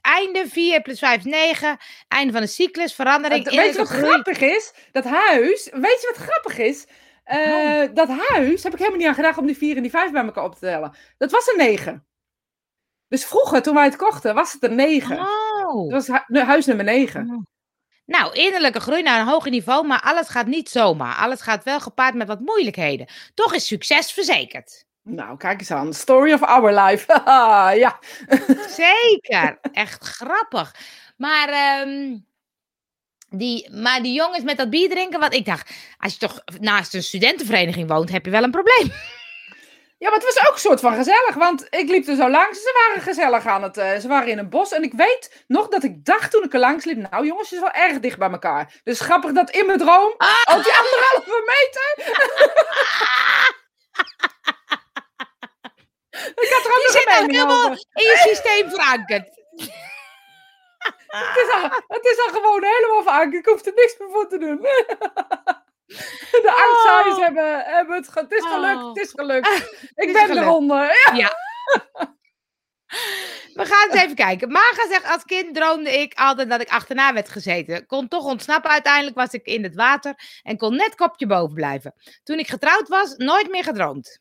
[0.00, 1.76] einde 4 plus 5 is 9.
[2.08, 2.94] Einde van de cyclus.
[2.94, 3.44] Verandering.
[3.50, 4.04] weet je wat groei.
[4.12, 4.72] grappig is?
[4.92, 5.68] Dat huis.
[5.72, 6.86] Weet je wat grappig is?
[7.24, 7.94] Eh, Oh.
[7.94, 10.24] Dat huis heb ik helemaal niet aan gedacht om die 4 en die 5 bij
[10.24, 10.96] elkaar op te tellen.
[11.18, 12.06] Dat was een 9.
[13.08, 15.18] Dus vroeger, toen wij het kochten, was het een 9.
[15.20, 15.90] Oh.
[15.90, 17.46] Dat was hu- huis nummer 9.
[18.06, 21.16] Nou, innerlijke groei naar een hoger niveau, maar alles gaat niet zomaar.
[21.16, 23.06] Alles gaat wel gepaard met wat moeilijkheden.
[23.34, 24.86] Toch is succes verzekerd.
[25.10, 25.94] Nou, kijk eens aan.
[25.94, 27.06] Story of our life.
[27.84, 27.98] Ja.
[28.68, 29.58] Zeker.
[29.72, 30.74] Echt grappig.
[31.16, 32.16] Maar, ehm,
[33.30, 36.94] die, maar die jongens met dat bier drinken, wat ik dacht, als je toch naast
[36.94, 38.92] een studentenvereniging woont, heb je wel een probleem.
[39.98, 42.62] Ja, maar het was ook een soort van gezellig, want ik liep er zo langs.
[42.62, 44.72] Ze waren gezellig aan het, eh, ze waren in een bos.
[44.72, 47.58] En ik weet nog dat ik dacht toen ik er langs liep, nou jongens, het
[47.62, 48.80] is wel erg dicht bij elkaar.
[48.84, 50.56] Dus grappig dat in mijn droom, Ah.
[50.56, 51.94] op die anderhalve meter.
[56.34, 59.36] ik had er ook Je zit mening helemaal in je systeem verankerd.
[61.08, 63.46] Het is, al, het is al gewoon helemaal verankerd.
[63.46, 64.56] Ik hoef er niks meer voor te doen.
[66.30, 67.22] De angstzaaiers Oh.
[67.24, 68.88] hebben, hebben het, het is gelukt, Oh.
[68.88, 69.48] het is gelukt.
[69.94, 70.46] Ik is ben gelukt.
[70.46, 70.90] eronder.
[71.14, 71.32] Ja.
[73.54, 74.50] We gaan eens even kijken.
[74.52, 77.86] Marga zegt, als kind droomde ik altijd dat ik achterna werd gezeten.
[77.86, 78.70] Kon toch ontsnappen.
[78.70, 81.94] Uiteindelijk was ik in het water en kon net kopje boven blijven.
[82.22, 84.20] Toen ik getrouwd was, nooit meer gedroomd.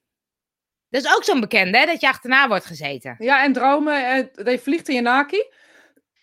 [0.90, 1.86] Dat is ook zo'n bekende, hè?
[1.86, 3.16] Dat je achterna wordt gezeten.
[3.20, 5.44] Ja, en dromen, eh, dat je vliegt in je naki.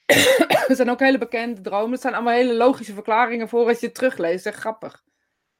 [0.68, 1.90] dat zijn ook hele bekende dromen.
[1.92, 4.46] Het zijn allemaal hele logische verklaringen voor als je het terugleest.
[4.46, 5.03] Echt grappig.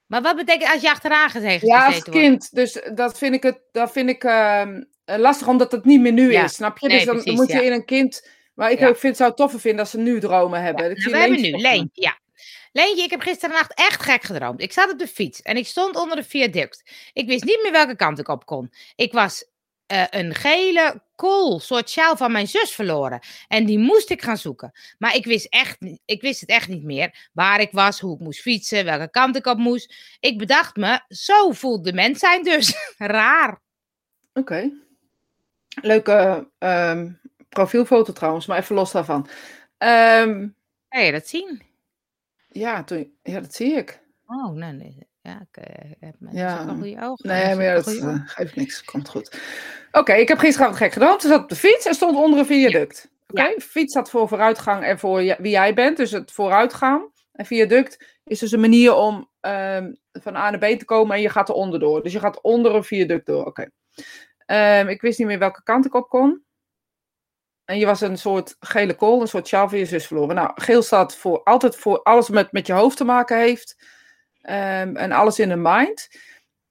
[0.07, 2.11] Maar wat betekent als je achteraan gezeten, Ja, als wordt?
[2.11, 2.55] kind.
[2.55, 6.12] Dus dat vind ik, het, dat vind ik ehm, eh, lastig, omdat het niet meer
[6.12, 6.45] nu Ja.
[6.45, 6.55] is.
[6.55, 6.87] Snap je?
[6.88, 7.62] Nee, dus dan precies, moet je ja.
[7.62, 8.29] in een kind...
[8.55, 8.95] Maar ik Ja.
[8.95, 10.85] vind, zou het toffer vinden als ze nu dromen hebben.
[10.85, 11.51] Nou, zie we hebben nu.
[11.51, 12.19] Leentje, ja.
[12.77, 14.61] Leentje, ik heb gisterennacht echt gek gedroomd.
[14.61, 16.83] Ik zat op de fiets en ik stond onder de viaduct.
[17.13, 18.73] Ik wist niet meer welke kant ik op kon.
[18.97, 19.45] Ik was
[19.87, 23.21] eh, een gele kool, soort sjaal van mijn zus verloren.
[23.49, 24.73] En die moest ik gaan zoeken.
[24.99, 27.29] Maar ik wist, echt, ik wist het echt niet meer.
[27.33, 29.95] Waar ik was, hoe ik moest fietsen, welke kant ik op moest.
[30.21, 32.75] Ik bedacht me, zo voelt de mens zijn dus.
[32.99, 33.61] Raar.
[34.33, 34.71] Oké.
[35.81, 37.11] Leuke ehm,
[37.49, 39.29] profielfoto trouwens, maar even los daarvan.
[39.79, 40.49] Ehm,
[40.89, 41.73] Kan je dat zien?
[42.55, 44.01] Ja, toen, ja, dat zie ik.
[44.27, 45.09] Oh, nee, nee.
[45.23, 46.49] Ja, ik eh, heb mensen Ja.
[46.49, 46.75] ja.
[46.75, 47.29] goede ogen.
[47.29, 48.85] Nee, Ze maar ja, dat eh, geeft niks.
[48.85, 49.40] Komt goed.
[49.93, 51.23] Oké, ik heb gisteravond gek gedroomd.
[51.23, 53.11] Ze zat op de fiets en stond onder een viaduct.
[53.27, 55.97] Oké, fiets staat voor vooruitgang en voor wie jij bent.
[55.97, 57.11] Dus het vooruitgaan.
[57.33, 61.23] En viaduct is dus een manier om ehm, van A naar B te komen en
[61.23, 62.03] je gaat er onderdoor.
[62.03, 63.45] Dus je gaat onder een viaduct door.
[63.45, 63.71] Oké.
[64.47, 66.43] Ehm, ik wist niet meer welke kant ik op kon.
[67.64, 70.35] En je was een soort gele kool, een soort sjaal van je zus verloren.
[70.35, 73.77] Nou, geel staat voor altijd voor alles met, met je hoofd te maken heeft.
[74.40, 76.09] Ehm, en alles in de mind.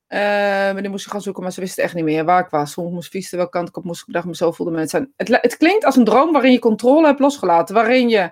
[0.08, 2.50] Ehm, en die moest ik gaan zoeken, maar ze wisten echt niet meer waar ik
[2.50, 2.78] was.
[2.78, 4.00] Ik moest fietsen, welke kant ik op moest.
[4.00, 5.14] Ik bedacht me zo voelde mensen zijn.
[5.16, 7.76] Het, het klinkt als een droom waarin je controle hebt losgelaten.
[7.76, 8.32] Waarin je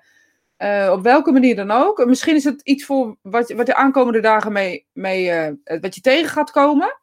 [0.57, 2.05] eh, op welke manier dan ook.
[2.05, 6.01] Misschien is het iets voor wat, wat de aankomende dagen mee, mee eh, wat je
[6.01, 6.99] tegen gaat komen.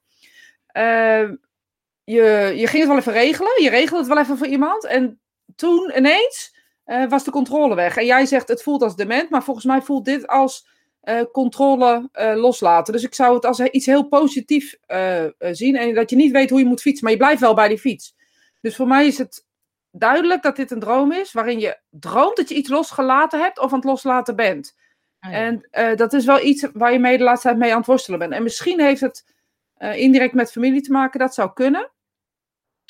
[0.66, 1.34] Ehm,
[2.04, 3.62] je, je ging het wel even regelen.
[3.62, 4.86] Je regelde het wel even voor iemand.
[4.86, 5.20] En
[5.58, 7.96] toen ineens eh, was de controle weg.
[7.96, 10.68] En jij zegt het voelt als dement, maar volgens mij voelt dit als
[11.00, 12.92] eh, controle eh, loslaten.
[12.92, 14.78] Dus ik zou het als iets heel positiefs
[15.38, 15.76] zien.
[15.76, 17.78] En dat je niet weet hoe je moet fietsen, maar je blijft wel bij die
[17.78, 18.14] fiets.
[18.60, 19.46] Dus voor mij is het
[19.90, 23.70] duidelijk dat dit een droom is, waarin je droomt dat je iets losgelaten hebt of
[23.70, 24.76] aan het loslaten bent.
[25.20, 25.30] Ja.
[25.30, 28.18] En dat is wel iets waar je mee de laatste tijd mee aan het worstelen
[28.18, 28.32] bent.
[28.32, 29.24] En misschien heeft het
[29.78, 31.90] indirect met familie te maken, dat zou kunnen.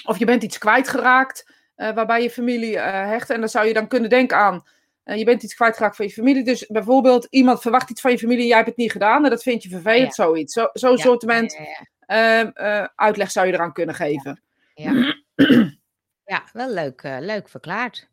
[0.04, 1.57] Of je bent iets kwijtgeraakt
[1.94, 3.30] waarbij je familie eh, hecht.
[3.30, 4.64] En dan zou je dan kunnen denken aan,
[5.04, 6.44] eh, je bent iets kwijtgeraakt van je familie.
[6.44, 9.24] Dus bijvoorbeeld iemand verwacht iets van je familie en jij hebt het niet gedaan.
[9.24, 10.52] En dat vind je vervelend, zoiets.
[10.52, 11.46] Zo- Zo'n Ja, soort ja, ja,
[12.06, 12.40] ja.
[12.40, 14.42] ehm, eh, uitleg zou je eraan kunnen geven.
[14.74, 15.14] Ja,
[16.24, 18.08] ja wel leuk, eh, leuk verklaard.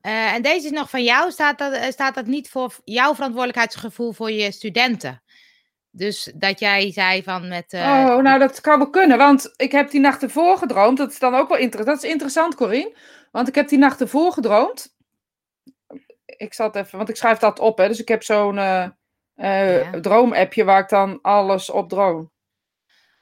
[0.00, 1.30] Eh, en deze is nog van jou.
[1.30, 5.22] Staat dat, eh, staat dat niet voor jouw verantwoordelijkheidsgevoel voor je studenten?
[5.94, 7.72] Dus dat jij zei van met...
[7.72, 10.98] eh, Oh, nou dat kan wel kunnen, want ik heb die nacht ervoor gedroomd.
[10.98, 11.96] Dat is dan ook wel interessant.
[11.96, 12.96] Dat is interessant, Corine.
[13.30, 14.94] Want ik heb die nacht ervoor gedroomd.
[16.26, 17.88] Ik zat even, want ik schrijf dat op, hè.
[17.88, 18.88] Dus ik heb zo'n eh,
[19.34, 20.00] Ja.
[20.00, 22.30] droomappje waar ik dan alles op droom.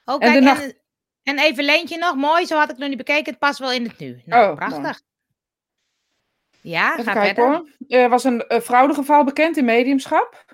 [0.05, 0.79] Oh, en de en, nacht-
[1.23, 2.15] en even Leentje nog.
[2.15, 3.29] Mooi, zo had ik nog niet bekeken.
[3.31, 4.21] Het past wel in het nu.
[4.25, 5.01] Nou, Oh, prachtig.
[6.61, 7.65] Ja, Even ga kijken verder.
[7.87, 7.99] hoor.
[8.01, 10.45] Er was een eh, fraudegeval bekend in mediumschap.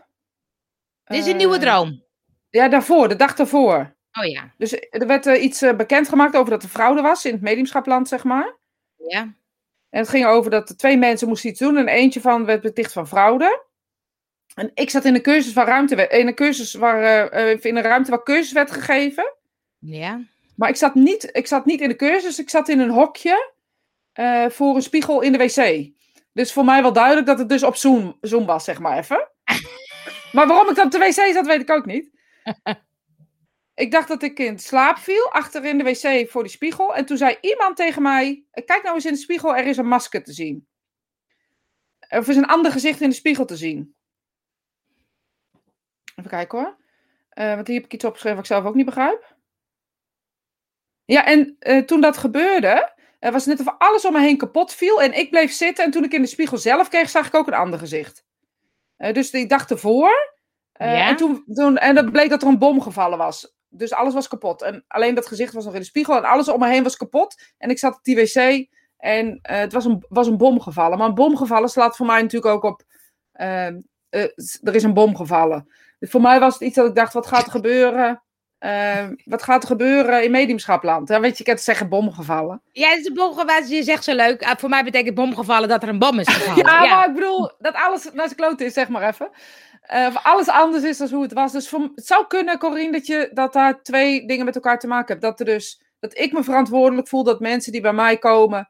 [1.04, 2.06] Dit is een nieuwe droom.
[2.50, 3.96] Ja, daarvoor, de dag daarvoor.
[4.20, 7.32] Oh ja, Dus er werd eh, iets eh, bekendgemaakt over dat er fraude was in
[7.32, 8.58] het mediumschapland, zeg maar.
[8.96, 9.36] ja.
[9.90, 12.94] En het ging over dat twee mensen moesten iets doen en eentje van werd beticht
[12.94, 13.66] van fraude.
[14.56, 17.84] En ik zat in een cursus waar ruimte in een cursus waar, uh, in een
[17.84, 19.34] ruimte waar cursus werd gegeven.
[19.80, 20.22] Ja.
[20.56, 23.54] Maar ik zat niet, ik zat niet in de cursus, ik zat in een hokje
[24.20, 25.90] uh, voor een spiegel in de wc.
[26.34, 29.28] Dus voor mij wel duidelijk dat het dus op Zoom, Zoom was, zeg maar even.
[30.36, 32.12] maar waarom ik dan op de wc zat, weet ik ook niet.
[33.84, 36.96] ik dacht dat ik in slaap viel, achter in de wc voor die spiegel.
[36.96, 39.88] En toen zei iemand tegen mij, kijk nou eens in de spiegel, er is een
[39.88, 40.68] masker te zien.
[42.10, 43.96] Of is een ander gezicht in de spiegel te zien.
[46.16, 46.78] Even kijken hoor.
[47.34, 49.36] Uh, want hier heb ik iets opgeschreven wat ik zelf ook niet begrijp.
[51.06, 55.02] Ja, en uh, toen dat gebeurde, was net of alles om me heen kapot viel.
[55.02, 55.86] En ik bleef zitten.
[55.86, 58.26] En toen ik in de spiegel zelf keek, zag ik ook een ander gezicht.
[58.98, 60.37] Uh, dus ik dacht ervoor.
[60.78, 61.08] Ja?
[61.08, 63.56] En, toen, toen, en dat bleek dat er een bom gevallen was.
[63.70, 64.62] Dus alles was kapot.
[64.62, 66.18] En alleen dat gezicht was nog in de spiegel.
[66.18, 67.42] En alles om me heen was kapot.
[67.58, 68.68] En ik zat op die wc.
[68.98, 70.98] En het was een, was een bom gevallen.
[70.98, 72.82] Maar een bom gevallen slaat voor mij natuurlijk ook op.
[74.62, 75.68] er is een bom gevallen.
[76.00, 78.22] Voor mij was het iets dat ik dacht, wat gaat er gebeuren?
[78.60, 81.08] Uh, wat gaat er gebeuren in mediumschapland?
[81.08, 82.62] Dan weet je, ik heb zeggen bomgevallen.
[82.72, 83.68] Ja, het is een bomgevallen.
[83.68, 84.44] Je zegt zo leuk.
[84.44, 86.66] Ah, voor mij betekent bomgevallen dat er een bom is gevallen.
[86.66, 89.30] ja, ja, maar ik bedoel dat alles naar zijn klote is, zeg maar even.
[89.94, 91.52] Uh, alles anders is dan hoe het was.
[91.52, 94.88] Dus voor, het zou kunnen, Corine, dat, je, dat daar twee dingen met elkaar te
[94.88, 95.22] maken hebt.
[95.22, 98.70] Dat, er dus, dat ik me verantwoordelijk voel dat mensen die bij mij komen,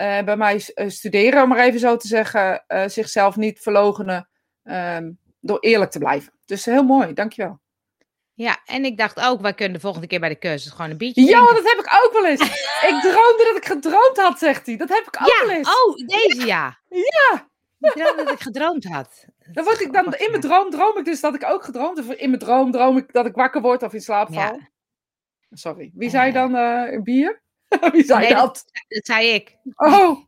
[0.00, 4.28] uh, bij mij studeren, om maar even zo te zeggen, zichzelf niet verlogenen
[4.62, 6.32] ehm, door eerlijk te blijven.
[6.44, 7.60] Dus heel mooi, dankjewel.
[8.38, 10.96] Ja, en ik dacht ook, wij kunnen de volgende keer bij de cursus gewoon een
[10.96, 12.40] biertje Ja, dat heb ik ook wel eens.
[12.40, 14.76] ik droomde dat ik gedroomd had, zegt hij.
[14.76, 15.68] Dat heb ik ook wel eens.
[15.68, 16.78] Oh, deze ja.
[16.88, 17.48] ja.
[17.80, 19.26] Ik droomde dat ik gedroomd had.
[19.52, 22.18] Dan word ik dan, in mijn droom droom ik dus dat ik ook gedroomd heb.
[22.18, 24.42] In mijn droom droom ik dat ik wakker word of in slaap val.
[24.42, 24.68] Ja.
[25.50, 27.42] Sorry, wie zei dan uh, een bier?
[27.92, 28.64] wie zei nee, dat?
[28.88, 29.06] dat?
[29.06, 29.56] zei ik.
[29.76, 30.18] Oh.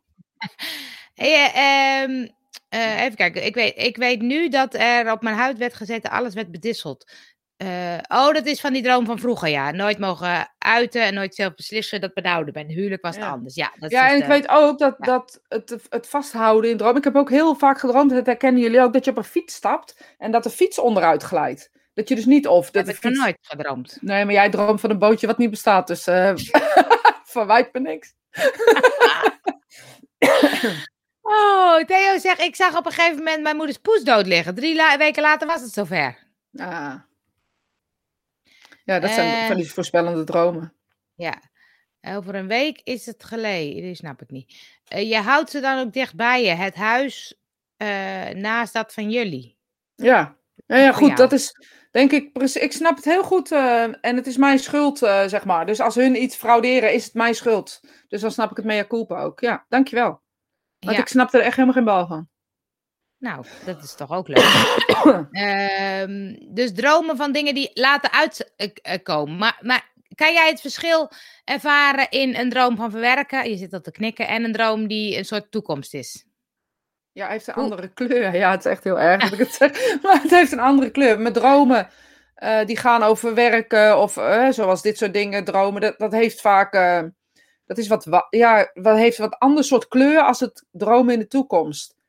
[1.13, 2.29] hey, um,
[2.75, 6.09] uh, even kijken, ik weet, ik weet nu dat er op mijn huid werd gezet,
[6.09, 7.11] alles werd bedisseld.
[7.61, 9.71] Uh, oh, dat is van die droom van vroeger, ja.
[9.71, 12.01] Nooit mogen uiten en nooit zelf beslissen.
[12.01, 13.55] Dat benauwde bij een huwelijk was het anders.
[13.55, 15.05] Ja, dat ja is en ik weet ook dat, ja.
[15.05, 16.97] dat het, het vasthouden in droom.
[16.97, 19.55] Ik heb ook heel vaak gedroomd, dat herkennen jullie ook, dat je op een fiets
[19.55, 21.71] stapt en dat de fiets onderuit glijdt.
[21.93, 22.71] Dat je dus niet of.
[22.71, 23.19] Dat heb ik fiets...
[23.19, 23.97] nooit gedroomd.
[24.01, 26.33] Nee, maar jij droomt van een bootje wat niet bestaat, dus uh,
[27.23, 28.13] verwijt me niks.
[31.23, 34.55] Oh, Theo zegt, ik zag op een gegeven moment mijn moeders poes dood liggen.
[34.55, 36.17] Drie la weken later was het zover.
[36.55, 36.93] Ah.
[38.91, 40.73] Ja, dat zijn uh, van die voorspellende dromen.
[41.15, 41.41] Ja.
[42.01, 43.81] Over een week is het geleden.
[43.81, 44.53] Die snap ik niet.
[44.93, 46.49] Uh, je houdt ze dan ook dicht bij je.
[46.49, 47.41] Het huis
[47.77, 49.57] uh, naast dat van jullie.
[49.95, 51.17] Ja, ja, ja goed.
[51.17, 51.53] Dat is
[51.91, 52.37] denk ik.
[52.53, 53.51] Ik snap het heel goed.
[53.51, 55.65] en het is mijn schuld, zeg maar.
[55.65, 57.79] Dus als hun iets frauderen, is het mijn schuld.
[58.07, 59.39] Dus dan snap ik het mea culpa ook.
[59.39, 60.21] Ja, dankjewel.
[60.79, 61.01] Want ja.
[61.01, 62.29] ik snap er echt helemaal geen bal van.
[63.21, 64.45] Nou, dat is toch ook leuk.
[66.05, 68.11] um, dus dromen van dingen die laten
[68.81, 69.37] uitkomen.
[69.37, 71.11] Maar, maar kan jij het verschil
[71.43, 73.49] ervaren in een droom van verwerken?
[73.49, 74.27] Je zit al te knikken.
[74.27, 76.25] En een droom die een soort toekomst is.
[77.11, 78.35] Ja, hij heeft een andere kleur.
[78.35, 79.71] Ja, het is echt heel erg dat ik het zeg.
[80.03, 81.19] Maar het heeft een andere kleur.
[81.19, 81.89] Mijn dromen
[82.37, 85.81] uh, die gaan over werken of uh, zoals dit soort dingen, dromen.
[85.81, 86.75] Dat, dat heeft vaak...
[86.75, 87.01] Uh,
[87.65, 91.27] dat is wat, ja, wat heeft wat ander soort kleur als het dromen in de
[91.27, 91.99] toekomst.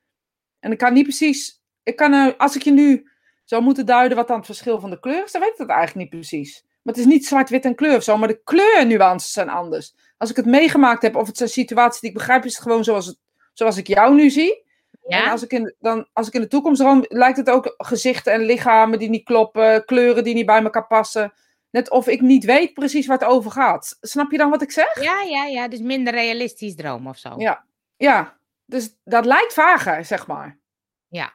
[0.63, 3.09] En ik kan niet precies, ik kan, als ik je nu
[3.43, 5.67] zou moeten duiden wat dan het verschil van de kleur is, dan weet ik dat
[5.67, 6.63] eigenlijk niet precies.
[6.63, 9.95] Maar het is niet zwart-wit en kleur of zo, maar de kleurnuances zijn anders.
[10.17, 12.83] Als ik het meegemaakt heb of het zijn situatie die ik begrijp, is het gewoon
[12.83, 13.17] zoals, het,
[13.53, 14.63] zoals ik jou nu zie.
[15.07, 15.23] Ja?
[15.23, 18.33] En als ik, in, dan, als ik in de toekomst droom, lijkt het ook gezichten
[18.33, 21.33] en lichamen die niet kloppen, kleuren die niet bij elkaar passen.
[21.69, 23.97] Net of ik niet weet precies waar het over gaat.
[24.01, 25.03] Snap je dan wat ik zeg?
[25.03, 25.67] Ja, ja, ja.
[25.67, 27.33] Dus minder realistisch droom of zo.
[27.37, 27.65] Ja,
[27.97, 28.37] ja.
[28.65, 30.59] Dus dat lijkt vager, zeg maar.
[31.07, 31.33] Ja.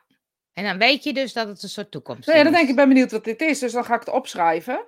[0.53, 2.43] En dan weet je dus dat het een soort toekomst nee, is.
[2.43, 3.59] dan denk ik, ik ben benieuwd wat dit is.
[3.59, 4.87] Dus dan ga ik het opschrijven.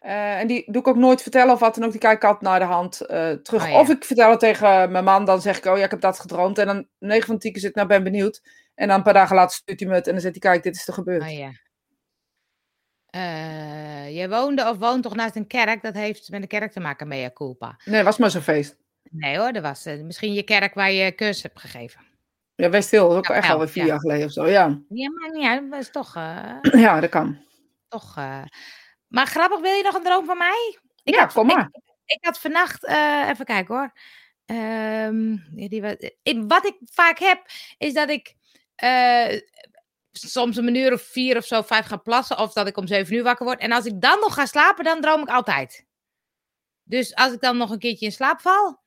[0.00, 1.90] Uh, en die doe ik ook nooit vertellen of wat dan ook.
[1.90, 3.62] Die kijk ik altijd naar de hand uh, terug.
[3.62, 3.80] Oh, ja.
[3.80, 5.24] Of ik vertel het tegen mijn man.
[5.24, 6.58] Dan zeg ik, oh ja, ik heb dat gedroomd.
[6.58, 8.42] En dan 9 van 10 keer zit nou ben benieuwd.
[8.74, 10.06] En dan een paar dagen later stuurt hij me het.
[10.06, 11.22] En dan zegt hij, kijk, dit is er gebeurd.
[11.22, 11.50] Oh, ja.
[13.16, 15.82] Uh, je woonde of woont toch naast een kerk?
[15.82, 17.80] Dat heeft met de kerk te maken, mea culpa.
[17.84, 18.81] Nee, was maar zo'n feest.
[19.10, 22.00] Nee hoor, dat was uh, misschien je kerk waar je cursus hebt gegeven.
[22.54, 23.88] Ja, dat is ook echt alweer vier ja.
[23.88, 24.80] jaar geleden of zo, ja.
[24.88, 26.16] Ja, maar ja, dat is toch...
[26.16, 27.44] Uh, ja, dat kan.
[27.88, 28.14] Toch...
[29.06, 30.78] Maar grappig, wil je nog een droom van mij?
[31.02, 31.68] Ik ja, had, kom maar.
[31.72, 32.86] Ik, ik had vannacht...
[33.28, 33.92] even kijken hoor.
[34.46, 35.82] Um, die,
[36.46, 37.46] wat ik vaak heb,
[37.78, 38.34] is dat ik
[40.12, 42.38] soms een uur of vier of zo, vijf gaan plassen.
[42.38, 43.60] Of dat ik om zeven uur wakker word.
[43.60, 45.86] En als ik dan nog ga slapen, dan droom ik altijd.
[46.82, 48.81] Dus als ik dan nog een keertje in slaap val,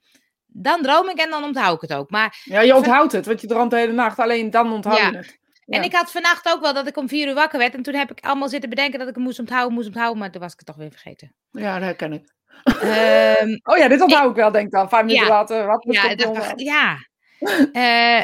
[0.57, 2.09] dan droom ik en dan onthoud ik het ook.
[2.09, 4.19] Maar, ja, je onthoudt het, want je droomt de hele nacht.
[4.19, 5.09] Alleen dan onthoud ja.
[5.09, 5.37] je het.
[5.65, 5.85] En Ja.
[5.85, 7.73] ik had vannacht ook wel dat ik om vier uur wakker werd.
[7.73, 10.19] En toen heb ik allemaal zitten bedenken dat ik hem moest onthouden, moest onthouden.
[10.19, 11.33] Maar toen was ik het toch weer vergeten.
[11.51, 12.33] Ja, dat herken ik.
[12.63, 14.89] Ehm, Oh ja, dit onthoud ik wel, denk ik dan.
[14.89, 15.33] Vijf minuten Ja.
[15.33, 15.65] later.
[15.65, 16.97] Wat ja, ja, dat, ja.
[17.71, 18.23] Eh,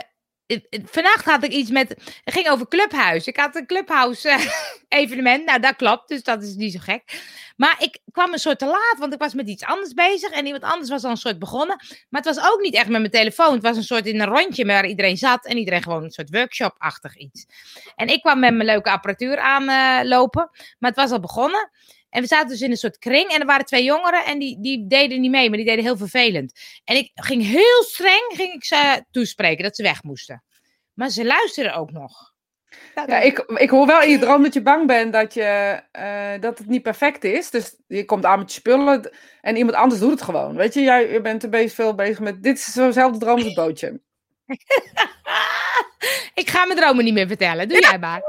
[0.52, 1.90] eh, eh, vannacht had ik iets met.
[2.24, 3.28] Het ging over Clubhuis.
[3.28, 4.46] Ik had een Clubhouse eh,
[5.02, 5.46] evenement.
[5.46, 7.22] Nou, dat klopt, dus dat is niet zo gek.
[7.58, 10.32] Maar ik kwam een soort te laat, want ik was met iets anders bezig.
[10.32, 11.76] En iemand anders was al een soort begonnen.
[12.10, 13.54] Maar het was ook niet echt met mijn telefoon.
[13.54, 15.46] Het was een soort in een rondje waar iedereen zat.
[15.46, 17.46] En iedereen gewoon een soort workshop-achtig iets.
[17.96, 20.50] En ik kwam met mijn leuke apparatuur aanlopen.
[20.80, 21.70] maar het was al begonnen.
[22.12, 23.30] En we zaten dus in een soort kring.
[23.30, 24.26] En er waren twee jongeren.
[24.26, 26.60] En die, die deden niet mee, maar die deden heel vervelend.
[26.84, 30.44] En ik ging heel streng ging ik ze toespreken dat ze weg moesten.
[30.94, 32.32] Maar ze luisterden ook nog.
[32.96, 36.32] Ja, ik, ik hoor wel in je droom dat je bang bent dat, je, eh,
[36.40, 37.50] dat het niet perfect is.
[37.50, 40.56] Dus je komt aan met je spullen en iemand anders doet het gewoon.
[40.56, 42.44] Weet je, jij je bent er bezig, veel bezig met...
[42.44, 44.02] Dit is zo'nzelfde droom als het bootje.
[46.42, 47.70] ik ga mijn dromen niet meer vertellen.
[47.70, 48.22] Doe jij maar.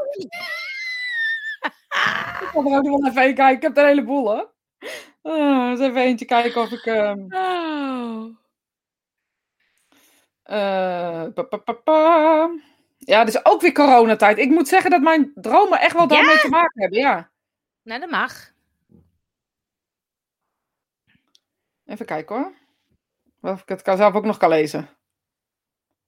[2.40, 3.57] Ik kan er ook nog wel even kijken.
[3.57, 4.52] Ik heb er een heleboel, hoor.
[5.22, 6.87] Ah, eens even eentje kijken of ik...
[6.87, 8.24] Oh.
[11.35, 12.50] pa, pa, pa, pa.
[12.98, 14.38] Ja, het is ook weer coronatijd.
[14.38, 17.31] Ik moet zeggen dat mijn dromen echt wel daarmee te maken hebben, ja.
[17.83, 18.50] Nou, dat mag.
[21.87, 22.52] Even kijken hoor.
[23.52, 24.88] Of ik het kan zelf ook nog kan lezen.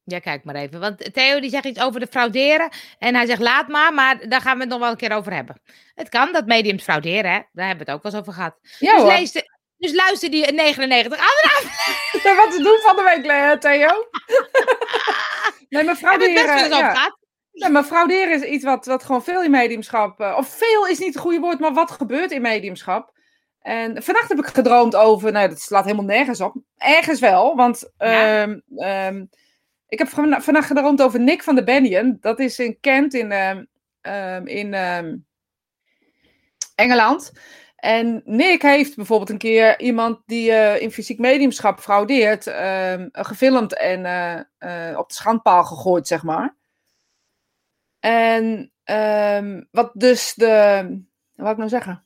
[0.04, 0.80] Ja, kijk maar even.
[0.80, 2.68] Want Theo die zegt iets over de frauderen.
[2.98, 5.32] En hij zegt laat maar, maar daar gaan we het nog wel een keer over
[5.34, 5.60] hebben.
[5.94, 7.40] Het kan dat mediums frauderen, hè?
[7.52, 8.58] Daar hebben we het ook wel eens over gehad.
[8.78, 9.12] Ja dus, hoor.
[9.12, 11.72] lees de, dus luister die 99 andere
[12.22, 13.88] Ja, wat te doen van de week, Le- Theo.
[15.68, 16.54] nee, maar het frauderen...
[16.54, 17.16] over Ja.
[17.50, 20.20] Ja, maar frauderen is iets wat, wat gewoon veel in mediumschap...
[20.20, 23.12] eh, of veel is niet het goede woord, maar wat gebeurt in mediumschap.
[23.60, 25.32] En vannacht heb ik gedroomd over...
[25.32, 26.54] Nou, dat slaat helemaal nergens op.
[26.76, 27.92] Ergens wel, want...
[27.98, 28.42] Ja.
[28.42, 29.24] ehm, ehm,
[29.88, 32.16] ik heb vana- vannacht gedroomd over Nick van de Bennion.
[32.20, 33.64] Dat is in Kent in, ehm,
[34.00, 35.16] ehm, in ehm,
[36.74, 37.32] Engeland.
[37.84, 42.42] En Nick heeft bijvoorbeeld een keer iemand die eh, in fysiek mediumschap fraudeert,
[43.12, 46.56] gefilmd en eh, eh, op de schandpaal gegooid, zeg maar.
[48.00, 48.72] En
[49.70, 50.82] wat dus de.
[51.34, 52.03] Wat wou ik nou zeggen?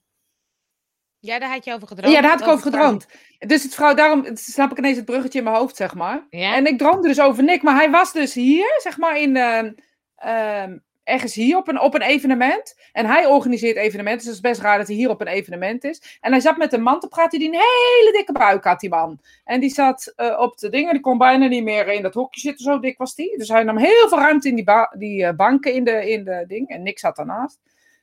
[1.21, 2.15] Ja, daar had je over gedroomd.
[2.15, 3.07] Ja, daar had ik over gedroomd.
[3.39, 6.27] Dus het vrouw, daarom snap ik ineens het bruggetje in mijn hoofd, zeg maar.
[6.31, 6.55] Ja?
[6.55, 9.73] En ik droomde dus over Nick, maar hij was dus hier, zeg maar, in, ehm,
[10.17, 12.77] ehm, ergens hier op een, op een evenement.
[12.93, 15.85] En hij organiseert evenementen, dus het is best raar dat hij hier op een evenement
[15.85, 16.19] is.
[16.21, 18.91] En hij zat met een man te praten die een hele dikke buik had, die
[18.91, 19.19] man.
[19.45, 22.41] En die zat eh, op de dingen, die kon bijna niet meer in dat hokje
[22.41, 23.39] zitten, zo dik was die.
[23.39, 26.25] Dus hij nam heel veel ruimte in die, ba- die eh, banken in de, in
[26.25, 26.69] de ding.
[26.69, 27.59] En Nick zat daarnaast.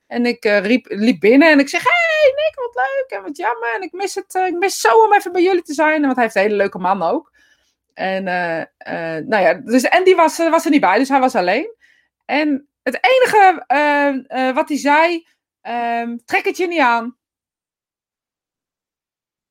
[0.07, 3.37] En ik eh, riep, liep binnen en ik zeg, hey Nick, wat leuk en wat
[3.37, 3.73] jammer.
[3.75, 6.01] En ik mis het, eh, ik mis zo om even bij jullie te zijn.
[6.01, 7.33] Want hij heeft een hele leuke man ook.
[7.93, 11.35] En, eh, nou ja, dus, en die was, was er niet bij, dus hij was
[11.35, 11.75] alleen.
[12.25, 13.63] En het enige
[14.53, 15.27] wat hij zei,
[15.61, 17.17] ehm, trek het je niet aan.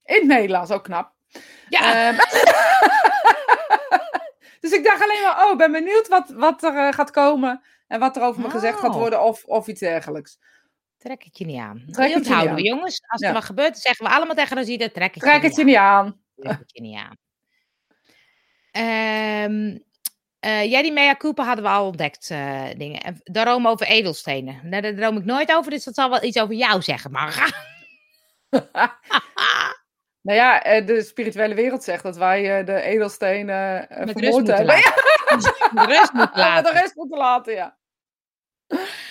[0.04, 1.12] In het Nederlands, ook knap.
[1.68, 2.16] Ja, Ehm,
[4.60, 7.62] dus ik dacht alleen maar, oh, ben benieuwd wat, wat er gaat komen.
[7.86, 8.96] En wat er over me gezegd gaat Oh.
[9.00, 10.38] worden of, of iets dergelijks.
[10.98, 11.84] trek het je niet aan.
[11.90, 12.62] Trek het niet we, aan.
[12.62, 13.02] jongens.
[13.06, 13.28] Als Ja.
[13.28, 15.66] er wat gebeurt, zeggen we allemaal tegen Rosita, trek het Trek je het je niet
[15.66, 16.04] niet aan.
[16.06, 16.20] aan.
[16.36, 17.16] Trek het je niet aan.
[20.68, 23.00] Jij die mea culpa hadden we al ontdekt, eh, dingen.
[23.02, 24.60] En daarom over edelstenen.
[24.62, 27.62] Nou, daar droom ik nooit over, dus dat zal wel iets over jou zeggen, maar...
[30.24, 34.74] Nou ja, eh, de spirituele wereld zegt dat wij de edelstenen vermoord hebben.
[35.74, 36.72] De rust moet Ja, we de laten.
[36.72, 37.76] rest moeten laten, ja.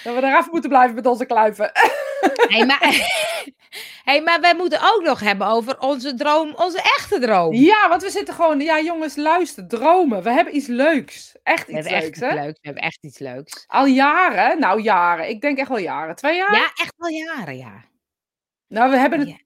[0.04, 1.72] Dat we eraf moeten blijven met onze kluiven.
[2.48, 2.80] Hey, maar,
[4.10, 7.54] hey, maar wij moeten ook nog hebben over onze droom, onze echte droom.
[7.54, 8.60] Ja, want we zitten gewoon...
[8.60, 9.68] Ja, jongens, luister.
[9.68, 10.24] Dromen.
[10.24, 11.36] We hebben iets leuks.
[11.44, 12.34] Echt We iets echt leuks, iets hè?
[12.34, 12.60] leuks.
[12.62, 13.64] We hebben echt iets leuks.
[13.68, 14.60] Al jaren.
[14.60, 15.30] Nou, jaren.
[15.30, 16.16] Ik denk echt wel jaren.
[16.16, 16.56] Twee jaar?
[16.56, 17.82] Ja, echt wel jaren, ja.
[18.68, 19.30] Nou, we hebben het...
[19.30, 19.38] Ja.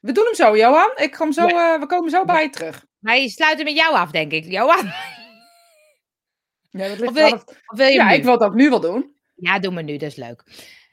[0.00, 0.90] We doen hem zo, Johan.
[0.96, 2.84] Ik kom zo, eh, we komen zo bij je terug.
[3.00, 4.92] Je sluit het met jou af, denk ik, Johan.
[6.70, 8.68] Ja, dat Of wil je- wel- Of wil je ja ik wil het ook nu
[8.70, 9.14] wel doen.
[9.34, 10.42] Ja, doe maar nu, dat is leuk.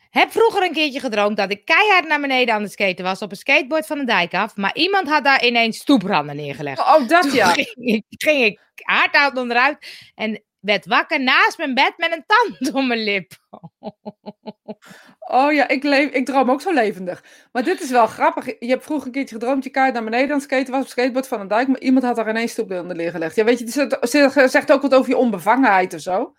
[0.09, 3.32] Heb vroeger een keertje gedroomd dat ik keihard naar beneden aan het skaten was op
[3.32, 4.55] een skateboard van een dijk af.
[4.55, 6.80] Maar iemand had daar ineens stoepranden neergelegd.
[6.80, 7.47] Oh, dat Toen ja.
[7.53, 12.24] ging, ik, ging ik hard uit onderuit en werd wakker naast mijn bed met een
[12.28, 13.32] tand om mijn lip.
[15.20, 17.24] Oh ja, ik, leef, ik droom ook zo levendig.
[17.51, 18.45] Maar dit is wel grappig.
[18.45, 20.82] Je hebt vroeger een keertje gedroomd, je kaart naar beneden aan het skaten was op
[20.82, 23.36] het skateboard van een dijk, maar iemand had daar ineens stoepbeelden neergelegd.
[23.36, 23.88] Ja, weet je,
[24.39, 26.36] het zegt ook wat over je onbevangenheid of zo.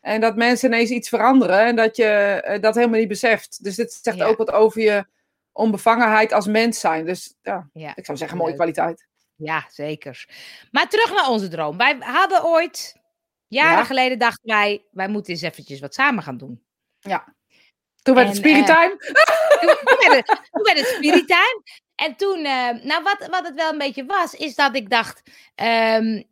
[0.00, 3.64] En dat mensen ineens iets veranderen en dat je eh, dat helemaal niet beseft.
[3.64, 4.26] Dus dit zegt Ja.
[4.26, 5.04] ook wat over je
[5.52, 7.04] onbevangenheid als mens zijn.
[7.06, 8.58] Dus ja, Ja, ik zou zeggen, mooie leuk.
[8.58, 9.06] kwaliteit.
[9.36, 10.28] ja, zeker.
[10.70, 11.76] Maar terug naar onze droom.
[11.76, 12.96] Wij hadden ooit,
[13.52, 13.84] Jaren Ja.
[13.84, 16.62] geleden dachten wij, wij moeten eens eventjes wat samen gaan doen.
[17.00, 17.34] Ja.
[18.02, 18.96] Toen werd het Spirit eh, Time.
[19.60, 21.62] toen, toen werd het, toen werd het spirit time.
[21.94, 25.22] En toen, eh, nou wat, wat het wel een beetje was, is dat ik dacht,
[25.54, 26.22] ehm,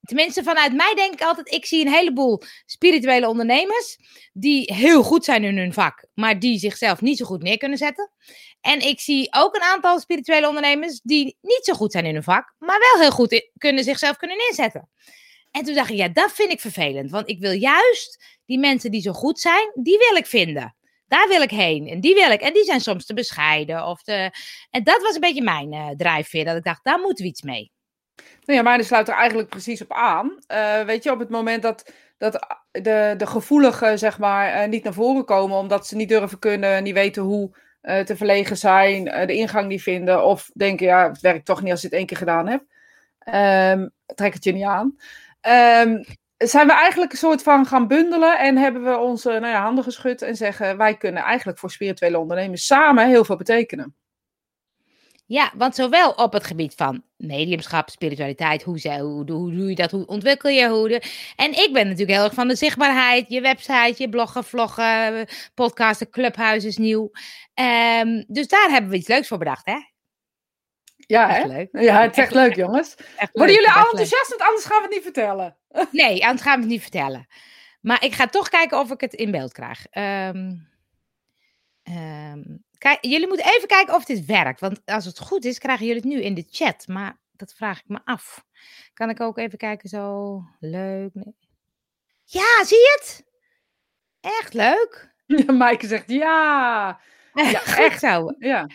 [0.00, 3.98] tenminste vanuit mij denk ik altijd, ik zie een heleboel spirituele ondernemers
[4.32, 7.78] die heel goed zijn in hun vak, maar die zichzelf niet zo goed neer kunnen
[7.78, 8.10] zetten.
[8.60, 12.22] En ik zie ook een aantal spirituele ondernemers die niet zo goed zijn in hun
[12.22, 14.88] vak, maar wel heel goed in- kunnen zichzelf kunnen neerzetten.
[15.54, 18.90] En toen dacht ik, ja, dat vind ik vervelend, want ik wil juist die mensen
[18.90, 20.74] die zo goed zijn, die wil ik vinden.
[21.06, 21.88] Daar wil ik heen.
[21.88, 22.40] En die wil ik.
[22.40, 23.86] En die zijn soms te bescheiden.
[23.86, 24.30] Of te...
[24.70, 26.44] En dat was een beetje mijn eh drijfveer.
[26.44, 27.72] Dat ik dacht, daar moeten we iets mee.
[28.44, 30.38] Nou ja, die sluit er eigenlijk precies op aan.
[30.46, 34.84] Eh, weet je, op het moment dat, dat de, de gevoeligen, zeg maar, eh, niet
[34.84, 37.62] naar voren komen omdat ze niet durven kunnen, niet weten hoe
[38.04, 41.80] te verlegen zijn, de ingang niet vinden, of denken, ja, het werkt toch niet als
[41.80, 42.64] je het één keer gedaan hebt.
[43.18, 44.96] Ehm, trek het je niet aan.
[45.44, 46.02] Ehm,
[46.36, 49.84] zijn we eigenlijk een soort van gaan bundelen en hebben we onze nou ja, handen
[49.84, 53.94] geschud en zeggen, wij kunnen eigenlijk voor spirituele ondernemers samen heel veel betekenen.
[55.26, 59.90] Ja, want zowel op het gebied van mediumschap, spiritualiteit, hoe, hoe, hoe doe je dat,
[59.90, 61.02] hoe ontwikkel je, hoe.
[61.36, 66.10] En ik ben natuurlijk heel erg van de zichtbaarheid, je website, je bloggen, vloggen, podcasten,
[66.10, 67.10] clubhuis is nieuw.
[67.54, 69.92] Ehm, dus daar hebben we iets leuks voor bedacht, hè?
[71.06, 71.48] Ja, Echt hè?
[71.48, 71.68] leuk.
[71.72, 72.94] Ja, het is echt leuk, jongens.
[73.16, 74.28] Echt Worden leuk, jullie al enthousiast?
[74.28, 75.56] Want anders gaan we het niet vertellen.
[75.90, 77.26] Nee, anders gaan we het niet vertellen.
[77.80, 79.86] Maar ik ga toch kijken of ik het in beeld krijg.
[79.90, 80.54] Ehm,
[81.82, 82.42] ehm,
[82.78, 84.60] kijk, jullie moeten even kijken of dit werkt.
[84.60, 86.86] Want als het goed is, krijgen jullie het nu in de chat.
[86.86, 88.44] Maar dat vraag ik me af.
[88.94, 90.40] Kan ik ook even kijken zo?
[90.60, 91.10] Leuk.
[91.14, 91.34] Nee.
[92.24, 93.24] Ja, zie je het?
[94.20, 95.12] Echt leuk.
[95.26, 97.00] Ja, Maaike zegt ja.
[97.34, 98.00] Ja, Goed echt.
[98.00, 98.34] zo.
[98.38, 98.66] Ja.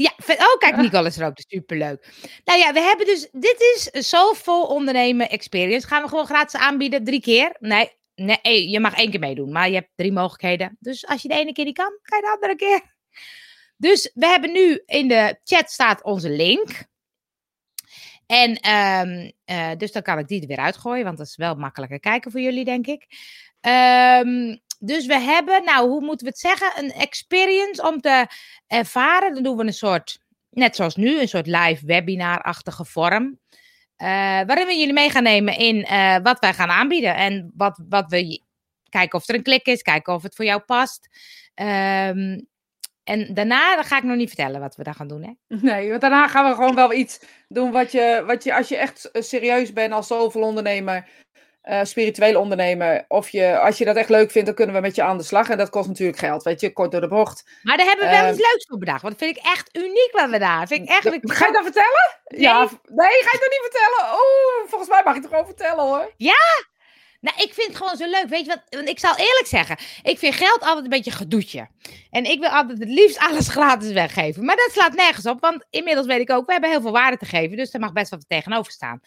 [0.00, 2.08] Ja, oh kijk, Nicole is er ook, dus superleuk.
[2.44, 5.86] Nou ja, we hebben dus, dit is een Soulful Ondernemen Experience.
[5.86, 7.56] Gaan we gewoon gratis aanbieden, drie keer.
[7.58, 10.76] Nee, nee, eh, je mag één keer meedoen, maar je hebt drie mogelijkheden.
[10.80, 12.82] Dus als je de ene keer niet kan, kan je de andere keer.
[13.76, 16.86] Dus we hebben nu in de chat staat onze link.
[18.26, 18.56] En
[19.44, 22.30] eh, dus dan kan ik die er weer uitgooien, want dat is wel makkelijker kijken
[22.30, 23.06] voor jullie, denk ik.
[23.60, 26.72] Ehm, dus we hebben, nou, hoe moeten we het zeggen?
[26.84, 28.26] Een experience om te
[28.66, 29.34] ervaren.
[29.34, 30.18] Dan doen we een soort,
[30.50, 33.38] net zoals nu, een soort live webinar-achtige vorm.
[33.96, 34.06] eh,
[34.46, 37.14] waarin we jullie mee gaan nemen in eh, wat wij gaan aanbieden.
[37.14, 38.42] En wat, wat we
[38.88, 41.08] kijken of er een klik is, kijken of het voor jou past.
[41.54, 42.40] Ehm,
[43.04, 45.22] en daarna ga ik nog niet vertellen wat we daar gaan doen.
[45.22, 45.56] Hè?
[45.70, 48.76] Nee, want daarna gaan we gewoon wel iets doen wat je, wat je als je
[48.76, 51.08] echt serieus bent als zoveel ondernemer,
[51.68, 54.94] eh spirituele ondernemer, of je, als je dat echt leuk vindt, dan kunnen we met
[54.94, 55.48] je aan de slag.
[55.48, 57.44] En dat kost natuurlijk geld, weet je, kort door de bocht.
[57.62, 58.32] Maar daar hebben we wel Ehm.
[58.34, 59.02] iets leuks voor bedacht.
[59.02, 60.66] Want dat vind ik echt uniek wat we daar.
[60.66, 62.16] Vind ik echt, Ga je dat vertellen?
[62.24, 64.12] Ja, v- nee, ga je dat niet vertellen?
[64.12, 66.12] Oeh, volgens mij mag je het gewoon vertellen hoor.
[67.20, 68.26] Nou, ik vind het gewoon zo leuk.
[68.28, 68.62] Weet je wat?
[68.68, 71.68] Want ik zal eerlijk zeggen, ik vind geld altijd een beetje gedoetje.
[72.10, 74.44] En ik wil altijd het liefst alles gratis weggeven.
[74.44, 77.16] Maar dat slaat nergens op, want inmiddels weet ik ook, we hebben heel veel waarde
[77.16, 77.56] te geven.
[77.56, 79.00] Dus er mag best wat tegenover staan.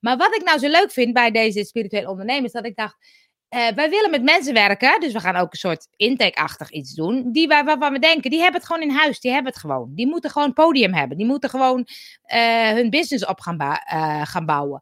[0.00, 2.96] Maar wat ik nou zo leuk vind bij deze spirituele ondernemers, dat ik dacht,
[3.48, 5.00] eh, wij willen met mensen werken.
[5.00, 7.32] Dus we gaan ook een soort intake-achtig iets doen.
[7.32, 9.20] Die wij, waarvan we denken, die hebben het gewoon in huis.
[9.20, 9.92] Die hebben het gewoon.
[9.94, 11.16] Die moeten gewoon podium hebben.
[11.16, 11.86] Die moeten gewoon
[12.22, 14.80] eh, hun business op gaan, eh, gaan bouwen.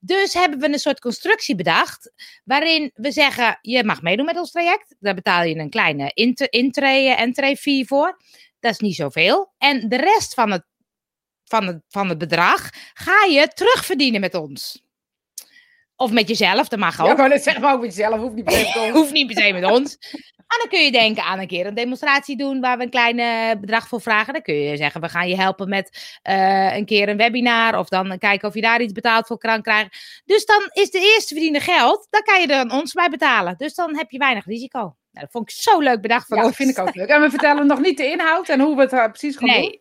[0.00, 2.12] Dus hebben we een soort constructie bedacht.
[2.44, 4.96] Waarin we zeggen: je mag meedoen met ons traject.
[4.98, 8.20] Daar betaal je een kleine intre- intree- entree fee voor.
[8.60, 9.52] Dat is niet zoveel.
[9.58, 10.64] En de rest van het,
[11.44, 14.84] van, het, van het bedrag ga je terugverdienen met ons.
[16.00, 17.06] Of met jezelf, dat mag ook.
[17.06, 18.90] Ja, maar dat zeg maar ook met jezelf, hoeft niet per se te doen.
[18.98, 19.96] Hoeft niet per se met ons.
[20.46, 23.18] Maar dan kun je denken aan een keer een demonstratie doen waar we een klein
[23.18, 24.32] eh, bedrag voor vragen.
[24.32, 27.78] Dan kun je zeggen, we gaan je helpen met eh, een keer een webinar.
[27.78, 29.90] Of dan kijken of je daar iets betaald voor kan krijgen.
[30.24, 33.54] Dus dan is de eerste verdiende geld, daar kan je er ons bij betalen.
[33.56, 34.78] Dus dan heb je weinig risico.
[34.78, 36.56] Nou, dat vond ik zo leuk bedacht van Ja, ons.
[36.56, 37.08] dat vind ik ook leuk.
[37.08, 39.56] En we vertellen nog niet de inhoud en hoe we het eh, precies gaan doen.
[39.60, 39.80] Nee,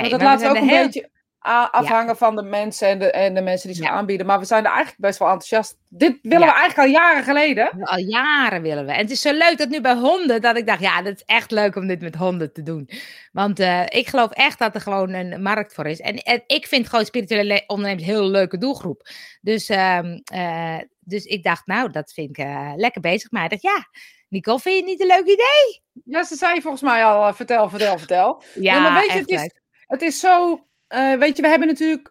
[0.00, 1.10] Want dat maar we laten we ook een heel- beetje
[1.40, 3.90] afhangen van de mensen en de, en de mensen die ze Ja.
[3.90, 4.26] aanbieden.
[4.26, 5.76] Maar we zijn er eigenlijk best wel enthousiast.
[5.88, 6.52] Dit willen Ja.
[6.52, 7.70] we eigenlijk al jaren geleden.
[7.82, 8.92] Al jaren willen we.
[8.92, 11.22] En het is zo leuk dat nu bij honden, dat ik dacht, ja, dat is
[11.26, 12.88] echt leuk om dit met honden te doen.
[13.32, 16.00] Want eh, ik geloof echt dat er gewoon een markt voor is.
[16.00, 19.08] En, en ik vind gewoon spirituele le- ondernemers een heel leuke doelgroep.
[19.40, 23.30] Dus, ehm, eh, dus ik dacht, nou, dat vind ik eh, lekker bezig.
[23.30, 23.86] Maar ik dacht, ja,
[24.28, 25.82] Nicole, vind je het niet een leuk idee?
[26.04, 28.42] Ja, ze zei volgens mij al, vertel, vertel, vertel.
[28.54, 29.58] Ja, maar weet je, echt het is- leuk.
[29.86, 32.10] Het is zo, eh, weet je, we hebben natuurlijk,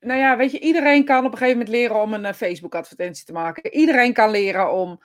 [0.00, 3.24] nou ja, weet je, iedereen kan op een gegeven moment leren om een eh, Facebook-advertentie
[3.24, 3.74] te maken.
[3.74, 5.02] Iedereen kan leren om,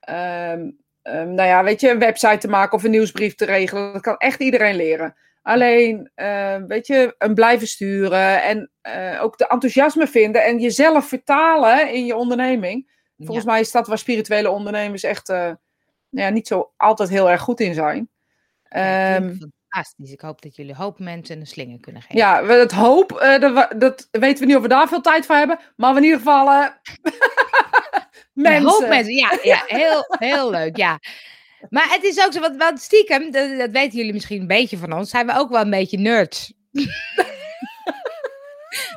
[0.00, 0.70] ehm,
[1.02, 3.92] ehm, nou ja, weet je, een website te maken of een nieuwsbrief te regelen.
[3.92, 5.16] Dat kan echt iedereen leren.
[5.42, 8.70] Alleen, eh, weet je, een blijven sturen en
[9.20, 12.98] ook de enthousiasme vinden en jezelf vertalen in je onderneming.
[13.18, 15.56] Volgens mij is dat waar spirituele ondernemers echt nou
[16.10, 18.10] ja, niet zo altijd heel erg goed in zijn.
[18.62, 19.36] Ehm,
[19.70, 20.12] fantastisch.
[20.12, 22.16] Ik hoop dat jullie hoop mensen een slinger kunnen geven.
[22.16, 25.00] ja, we- het hoop, eh, dat, we- dat weten we niet of we daar veel
[25.00, 25.58] tijd voor hebben.
[25.76, 26.66] Maar in ieder geval, eh,
[28.34, 28.68] Een mensen.
[28.70, 29.14] hoop mensen.
[29.14, 30.76] Ja, ja heel, heel leuk.
[30.76, 30.98] Ja.
[31.68, 34.76] Maar het is ook zo, want, want stiekem, dat, dat weten jullie misschien een beetje
[34.78, 36.52] van ons, zijn we ook wel een beetje nerds.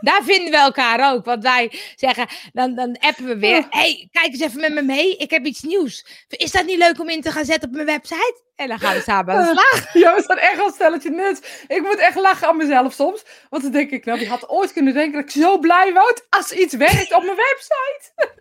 [0.01, 1.25] Daar vinden we elkaar ook.
[1.25, 3.65] Want wij zeggen, dan, dan appen we weer.
[3.69, 5.15] Hey, kijk eens even met me mee.
[5.17, 6.25] Ik heb iets nieuws.
[6.27, 8.41] Is dat niet leuk om in te gaan zetten op mijn website?
[8.55, 9.93] En dan gaan we samen aan de slag.
[9.93, 11.65] Ja, we staan echt als stelletje nuts.
[11.67, 13.25] Ik moet echt lachen aan mezelf soms.
[13.49, 16.25] Want dan denk ik, nou, wie had ooit kunnen denken dat ik zo blij word
[16.29, 18.11] als iets werkt op mijn website.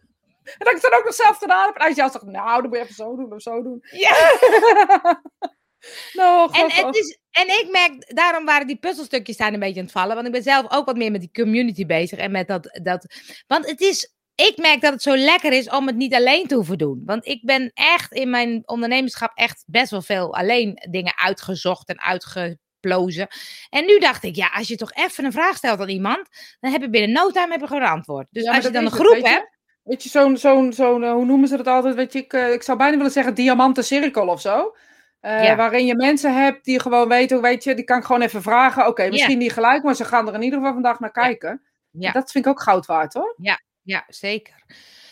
[0.58, 1.76] en dat ik het dan ook nog zelf gedaan heb.
[1.76, 3.78] En als jij zegt, nou, dan moet je even zo doen of zo doen.
[3.90, 4.16] Ja.
[6.12, 9.84] nou, En, het is, en ik merk, daarom waren die puzzelstukjes zijn een beetje aan
[9.84, 10.14] het vallen.
[10.14, 12.18] Want ik ben zelf ook wat meer met die community bezig.
[12.18, 13.06] En met dat, dat.
[13.46, 14.14] Want het is.
[14.34, 17.02] Ik merk dat het zo lekker is om het niet alleen te hoeven doen.
[17.04, 22.00] Want ik ben echt in mijn ondernemerschap echt best wel veel alleen dingen uitgezocht en
[22.00, 23.28] uitgeplozen.
[23.70, 26.28] En nu dacht ik, ja, als je toch even een vraag stelt aan iemand,
[26.60, 28.26] dan heb je binnen no time heb je gewoon een antwoord.
[28.30, 29.28] Dus Ja, als je dan een het, groep je.
[29.28, 29.58] hebt.
[29.82, 31.94] Weet je, zo'n, zo'n, zo'n eh, hoe noemen ze dat altijd?
[31.94, 34.74] Weet je, ik, eh, ik zou bijna willen zeggen diamanten cirkel of zo.
[35.22, 35.56] Eh, Ja.
[35.56, 38.86] Waarin je mensen hebt die gewoon weten, weet je, die kan ik gewoon even vragen.
[38.86, 41.62] Oké, misschien niet gelijk, maar ze gaan er in ieder geval vandaag naar kijken.
[41.90, 42.12] Ja.
[42.12, 43.34] Dat vind ik ook goud waard hoor.
[43.82, 44.54] Ja, zeker.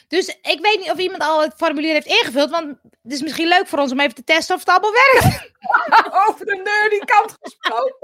[0.09, 2.67] Dus ik weet niet of iemand al het formulier heeft ingevuld, want
[3.03, 5.51] het is misschien leuk voor ons om even te testen of het allemaal werkt.
[6.29, 7.97] Over de nerdy kant gesproken.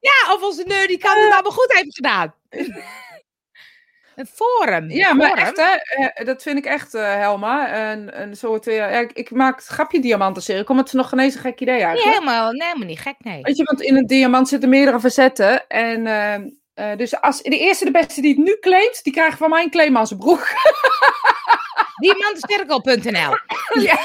[0.00, 2.34] Ja, of onze nerd die kan het allemaal goed heeft gedaan.
[4.14, 4.90] Een forum.
[4.90, 5.44] Ja, een maar forum.
[5.44, 7.90] echt hè, eh, dat vind ik echt, eh, Helma.
[7.92, 11.18] Een, een soort, eh, ja, ik, ik maak het grapje diamantencirkel, maar het nog geen
[11.18, 12.18] eens een gek idee Nee, eigenlijk.
[12.18, 13.42] helemaal, nee, helemaal niet gek, nee.
[13.42, 15.66] Weet je, want in een diamant zitten meerdere facetten.
[15.68, 16.58] En
[16.96, 19.70] dus als de eerste, de beste die het nu claimt, die krijgt van mij een
[19.70, 20.48] claim aan zijn broek.
[22.02, 23.36] Diamantencirkel.nl
[23.88, 23.98] Ja.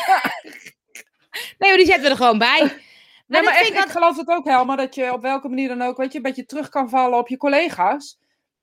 [1.58, 2.60] Nee, maar die zetten we er gewoon bij.
[2.60, 2.88] Maar,
[3.28, 5.98] Nee, maar echt, ik geloof het ook, Helma, dat je op welke manier dan ook,
[5.98, 8.20] weet je, een beetje terug kan vallen op je collega's.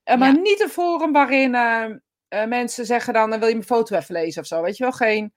[0.07, 0.40] Eh, maar Ja.
[0.40, 1.84] niet een forum waarin eh,
[2.28, 4.62] eh, mensen zeggen dan, dan wil je mijn foto even lezen of zo.
[4.62, 5.32] Weet je wel, geen...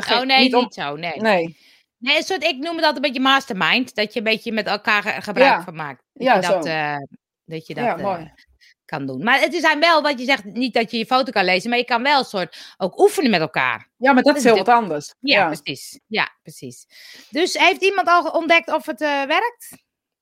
[0.00, 1.12] geen Oh nee, niet, om- zo, nee.
[1.20, 1.56] Nee,
[1.98, 3.94] Nee, een soort, ik noem het altijd een beetje mastermind.
[3.94, 5.62] Dat je een beetje met elkaar ge- gebruik Ja.
[5.62, 6.02] van maakt.
[6.12, 6.70] Dat Ja, je dat, zo.
[7.44, 8.32] dat, je dat ja, mooi.
[8.84, 9.22] kan doen.
[9.24, 11.70] Maar het is zijn wel, wat je zegt, niet dat je je foto kan lezen.
[11.70, 13.88] Maar je kan wel een soort ook oefenen met elkaar.
[13.96, 15.14] Ja, maar dat is is heel wat anders.
[15.20, 15.46] Ja, Ja.
[15.46, 16.00] precies.
[16.06, 16.86] Ja, precies.
[17.30, 19.68] Dus heeft iemand al ontdekt of het eh, werkt?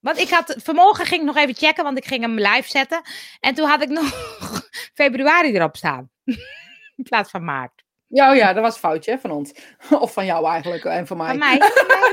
[0.06, 3.02] Want ik had vanmorgen ging ik nog even checken, want ik ging hem live zetten.
[3.40, 4.10] En toen had ik nog
[5.00, 6.10] februari erop staan.
[6.96, 7.84] In plaats van maart.
[8.06, 9.52] Ja, oh ja, dat was een foutje hè, van ons.
[10.04, 11.28] Of van jou eigenlijk en van mij.
[11.28, 11.58] Van mij.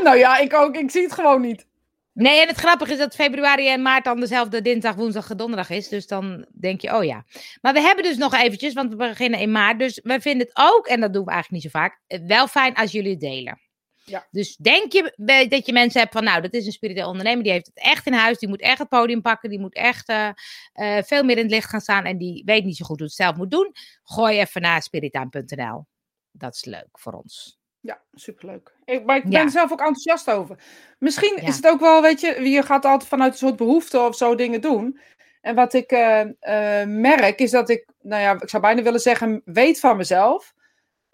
[0.03, 0.75] nou ja, ik ook.
[0.75, 1.67] Ik zie het gewoon niet.
[2.13, 5.69] Nee, en het grappige is dat februari en maart dan dezelfde dinsdag, woensdag en donderdag
[5.69, 5.87] is.
[5.87, 7.23] Dus dan denk je, oh ja.
[7.61, 9.79] Maar we hebben dus nog eventjes, want we beginnen in maart.
[9.79, 12.73] Dus we vinden het ook, en dat doen we eigenlijk niet zo vaak, wel fijn
[12.73, 13.62] als jullie het delen.
[14.05, 14.27] Ja.
[14.31, 17.51] Dus denk je dat je mensen hebt van, nou, dat is een spiritueel ondernemer, die
[17.51, 20.29] heeft het echt in huis, die moet echt het podium pakken, die moet echt eh,
[20.73, 23.07] eh, veel meer in het licht gaan staan en die weet niet zo goed hoe
[23.07, 23.71] het zelf moet doen.
[24.03, 25.85] Gooi even naar spiritaan.nl.
[26.31, 27.59] Dat is leuk voor ons.
[27.79, 28.73] Ja, superleuk.
[28.85, 29.43] Ik, maar ik ben Ja.
[29.43, 30.57] er zelf ook enthousiast over.
[30.99, 31.47] Misschien Ja.
[31.47, 34.35] is het ook wel, weet je, je gaat altijd vanuit een soort behoefte of zo
[34.35, 34.99] dingen doen.
[35.41, 36.23] En wat ik eh,
[36.85, 40.53] merk is dat ik, nou ja, ik zou bijna willen zeggen, weet van mezelf.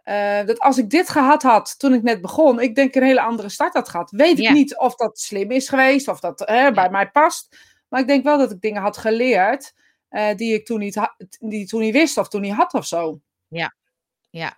[0.10, 3.22] Eh, dat als ik dit gehad had toen ik net begon, ik denk een hele
[3.22, 4.12] andere start had gehad.
[4.12, 4.50] Weet Ja.
[4.50, 7.58] ik niet of dat slim is geweest, of dat hè, bij mij past.
[7.90, 9.74] Maar ik denk wel dat ik dingen had geleerd
[10.10, 12.86] eh, die ik toen niet, ha- die toen niet wist of toen niet had of
[12.86, 13.20] zo.
[14.30, 14.58] Ja.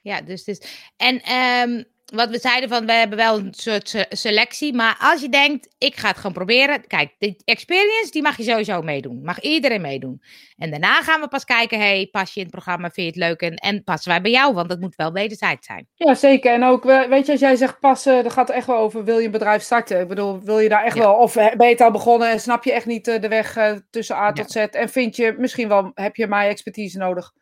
[0.00, 1.82] Ja, dus, dus en ehm,
[2.12, 5.74] wat we zeiden van, we hebben wel een soort se- selectie, maar als je denkt,
[5.78, 9.80] ik ga het gewoon proberen, kijk, de experience, die mag je sowieso meedoen, mag iedereen
[9.80, 10.22] meedoen.
[10.56, 13.30] En daarna gaan we pas kijken, hey, pas je in het programma, vind je het
[13.30, 15.86] leuk en, en passen wij bij jou, want dat moet wel wederzijds zijn.
[15.94, 16.52] Ja, zeker.
[16.52, 19.04] En ook, we- weet je, als jij zegt passen, dan gaat het echt wel over,
[19.04, 20.00] wil je een bedrijf starten?
[20.00, 21.02] Ik bedoel, wil je daar echt Ja.
[21.02, 23.56] wel, of ben je het al begonnen en snap je echt niet eh, de weg
[23.56, 24.32] eh, tussen A Ja.
[24.32, 24.56] tot Z?
[24.56, 27.32] En vind je, misschien wel, heb je mijn expertise nodig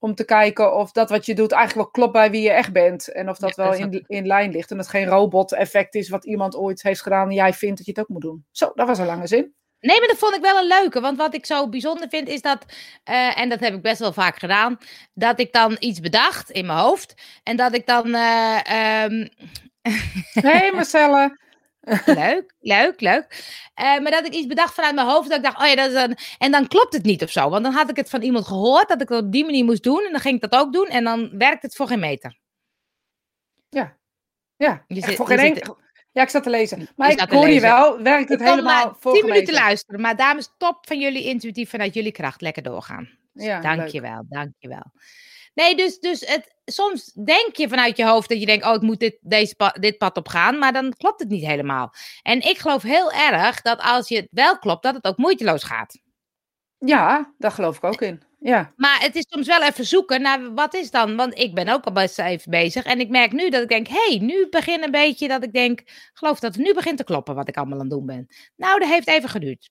[0.00, 2.72] om te kijken of dat wat je doet eigenlijk wel klopt bij wie je echt
[2.72, 3.12] bent.
[3.12, 4.70] En of dat Ja, wel in, in lijn ligt.
[4.70, 7.86] En dat het geen robot-effect is wat iemand ooit heeft gedaan en jij vindt dat
[7.86, 8.44] je het ook moet doen.
[8.50, 9.54] Zo, dat was een lange zin.
[9.80, 11.00] Nee, maar dat vond ik wel een leuke.
[11.00, 12.64] Want wat ik zo bijzonder vind is dat,
[13.04, 14.78] eh, en dat heb ik best wel vaak gedaan,
[15.14, 17.14] dat ik dan iets bedacht in mijn hoofd.
[17.42, 19.26] En dat ik dan, ehm,
[20.32, 21.38] Hé hey Marcelle.
[22.04, 23.44] Leuk, leuk, leuk.
[23.74, 25.90] Eh, maar dat ik iets bedacht vanuit mijn hoofd, dat ik dacht, oh ja, dat
[25.90, 26.16] is een...
[26.38, 27.48] En dan klopt het niet of zo.
[27.48, 29.82] Want dan had ik het van iemand gehoord, dat ik dat op die manier moest
[29.82, 30.04] doen.
[30.04, 30.86] En dan ging ik dat ook doen.
[30.86, 32.38] En dan werkt het voor geen meter.
[33.68, 33.96] Ja,
[34.56, 34.84] ja.
[34.86, 35.74] Je zit- voor geen zit-.
[36.12, 36.88] Ja, ik zat te lezen.
[36.96, 39.54] Maar ik hoor je wel, werkt het helemaal voor tien minuten gemeten.
[39.64, 40.00] luisteren.
[40.00, 42.40] Maar dames, top van jullie intuïtief vanuit jullie kracht.
[42.40, 43.18] Lekker doorgaan.
[43.32, 44.92] Ja, dankjewel, dankjewel.
[45.60, 48.80] Nee, dus, dus het, soms denk je vanuit je hoofd dat je denkt, oh, ik
[48.80, 51.94] moet dit, deze dit pad op gaan, maar dan klopt het niet helemaal.
[52.22, 55.62] En ik geloof heel erg dat als je het wel klopt, dat het ook moeiteloos
[55.62, 55.98] gaat.
[56.78, 58.22] Ja, daar geloof ik ook in.
[58.38, 58.72] Ja.
[58.76, 61.84] Maar het is soms wel even zoeken naar wat is dan, want ik ben ook
[61.84, 64.82] al best even bezig en ik merk nu dat ik denk, hé, hey, nu begin
[64.82, 65.82] een beetje dat ik denk,
[66.12, 68.26] geloof dat het nu begint te kloppen wat ik allemaal aan het doen ben.
[68.56, 69.70] Nou, dat heeft even geduurd.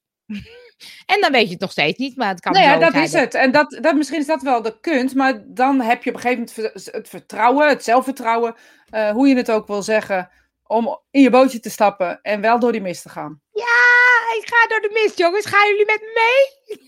[1.06, 3.12] En dan weet je het nog steeds niet, maar het kan nou ja, dat is
[3.12, 3.34] het.
[3.34, 6.22] En dat, dat, misschien is dat wel de kunst, maar dan heb je op een
[6.22, 8.54] gegeven moment het vertrouwen, het zelfvertrouwen,
[8.94, 10.30] uh, hoe je het ook wil zeggen,
[10.66, 13.40] om in je bootje te stappen en wel door die mist te gaan.
[13.52, 15.46] Ja, ik ga door de mist, jongens.
[15.46, 16.78] Gaan jullie met me mee?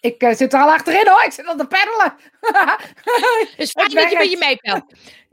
[0.00, 2.16] Ik uh, zit er al achterin hoor, ik zit al te peddelen.
[3.56, 4.84] dus fijn dat je met je meepelt.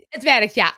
[0.09, 0.77] Het werkt, ja.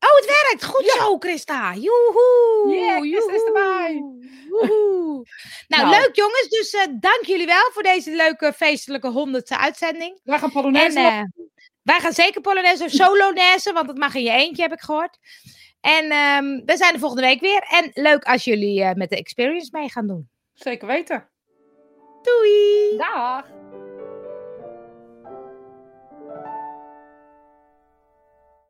[0.00, 0.64] Oh, het werkt.
[0.64, 1.74] Goed zo, Christa.
[1.74, 2.74] Joehoe.
[2.74, 4.04] Yeah, Christa is erbij.
[4.50, 5.24] Nou,
[5.68, 6.48] nou, leuk jongens.
[6.48, 10.20] Dus uh, dank jullie wel voor deze leuke feestelijke honderdste uitzending.
[10.24, 10.98] Wij gaan Polonaise.
[10.98, 11.46] En, uh,
[11.82, 15.18] wij gaan zeker Polonaise of Solonaise, want dat mag in je eentje, heb ik gehoord.
[15.80, 17.66] En um, we zijn de volgende week weer.
[17.68, 20.28] En leuk als jullie uh, met de experience mee gaan doen.
[20.52, 21.28] Zeker weten.
[22.22, 22.96] Doei.
[22.96, 23.59] Dag.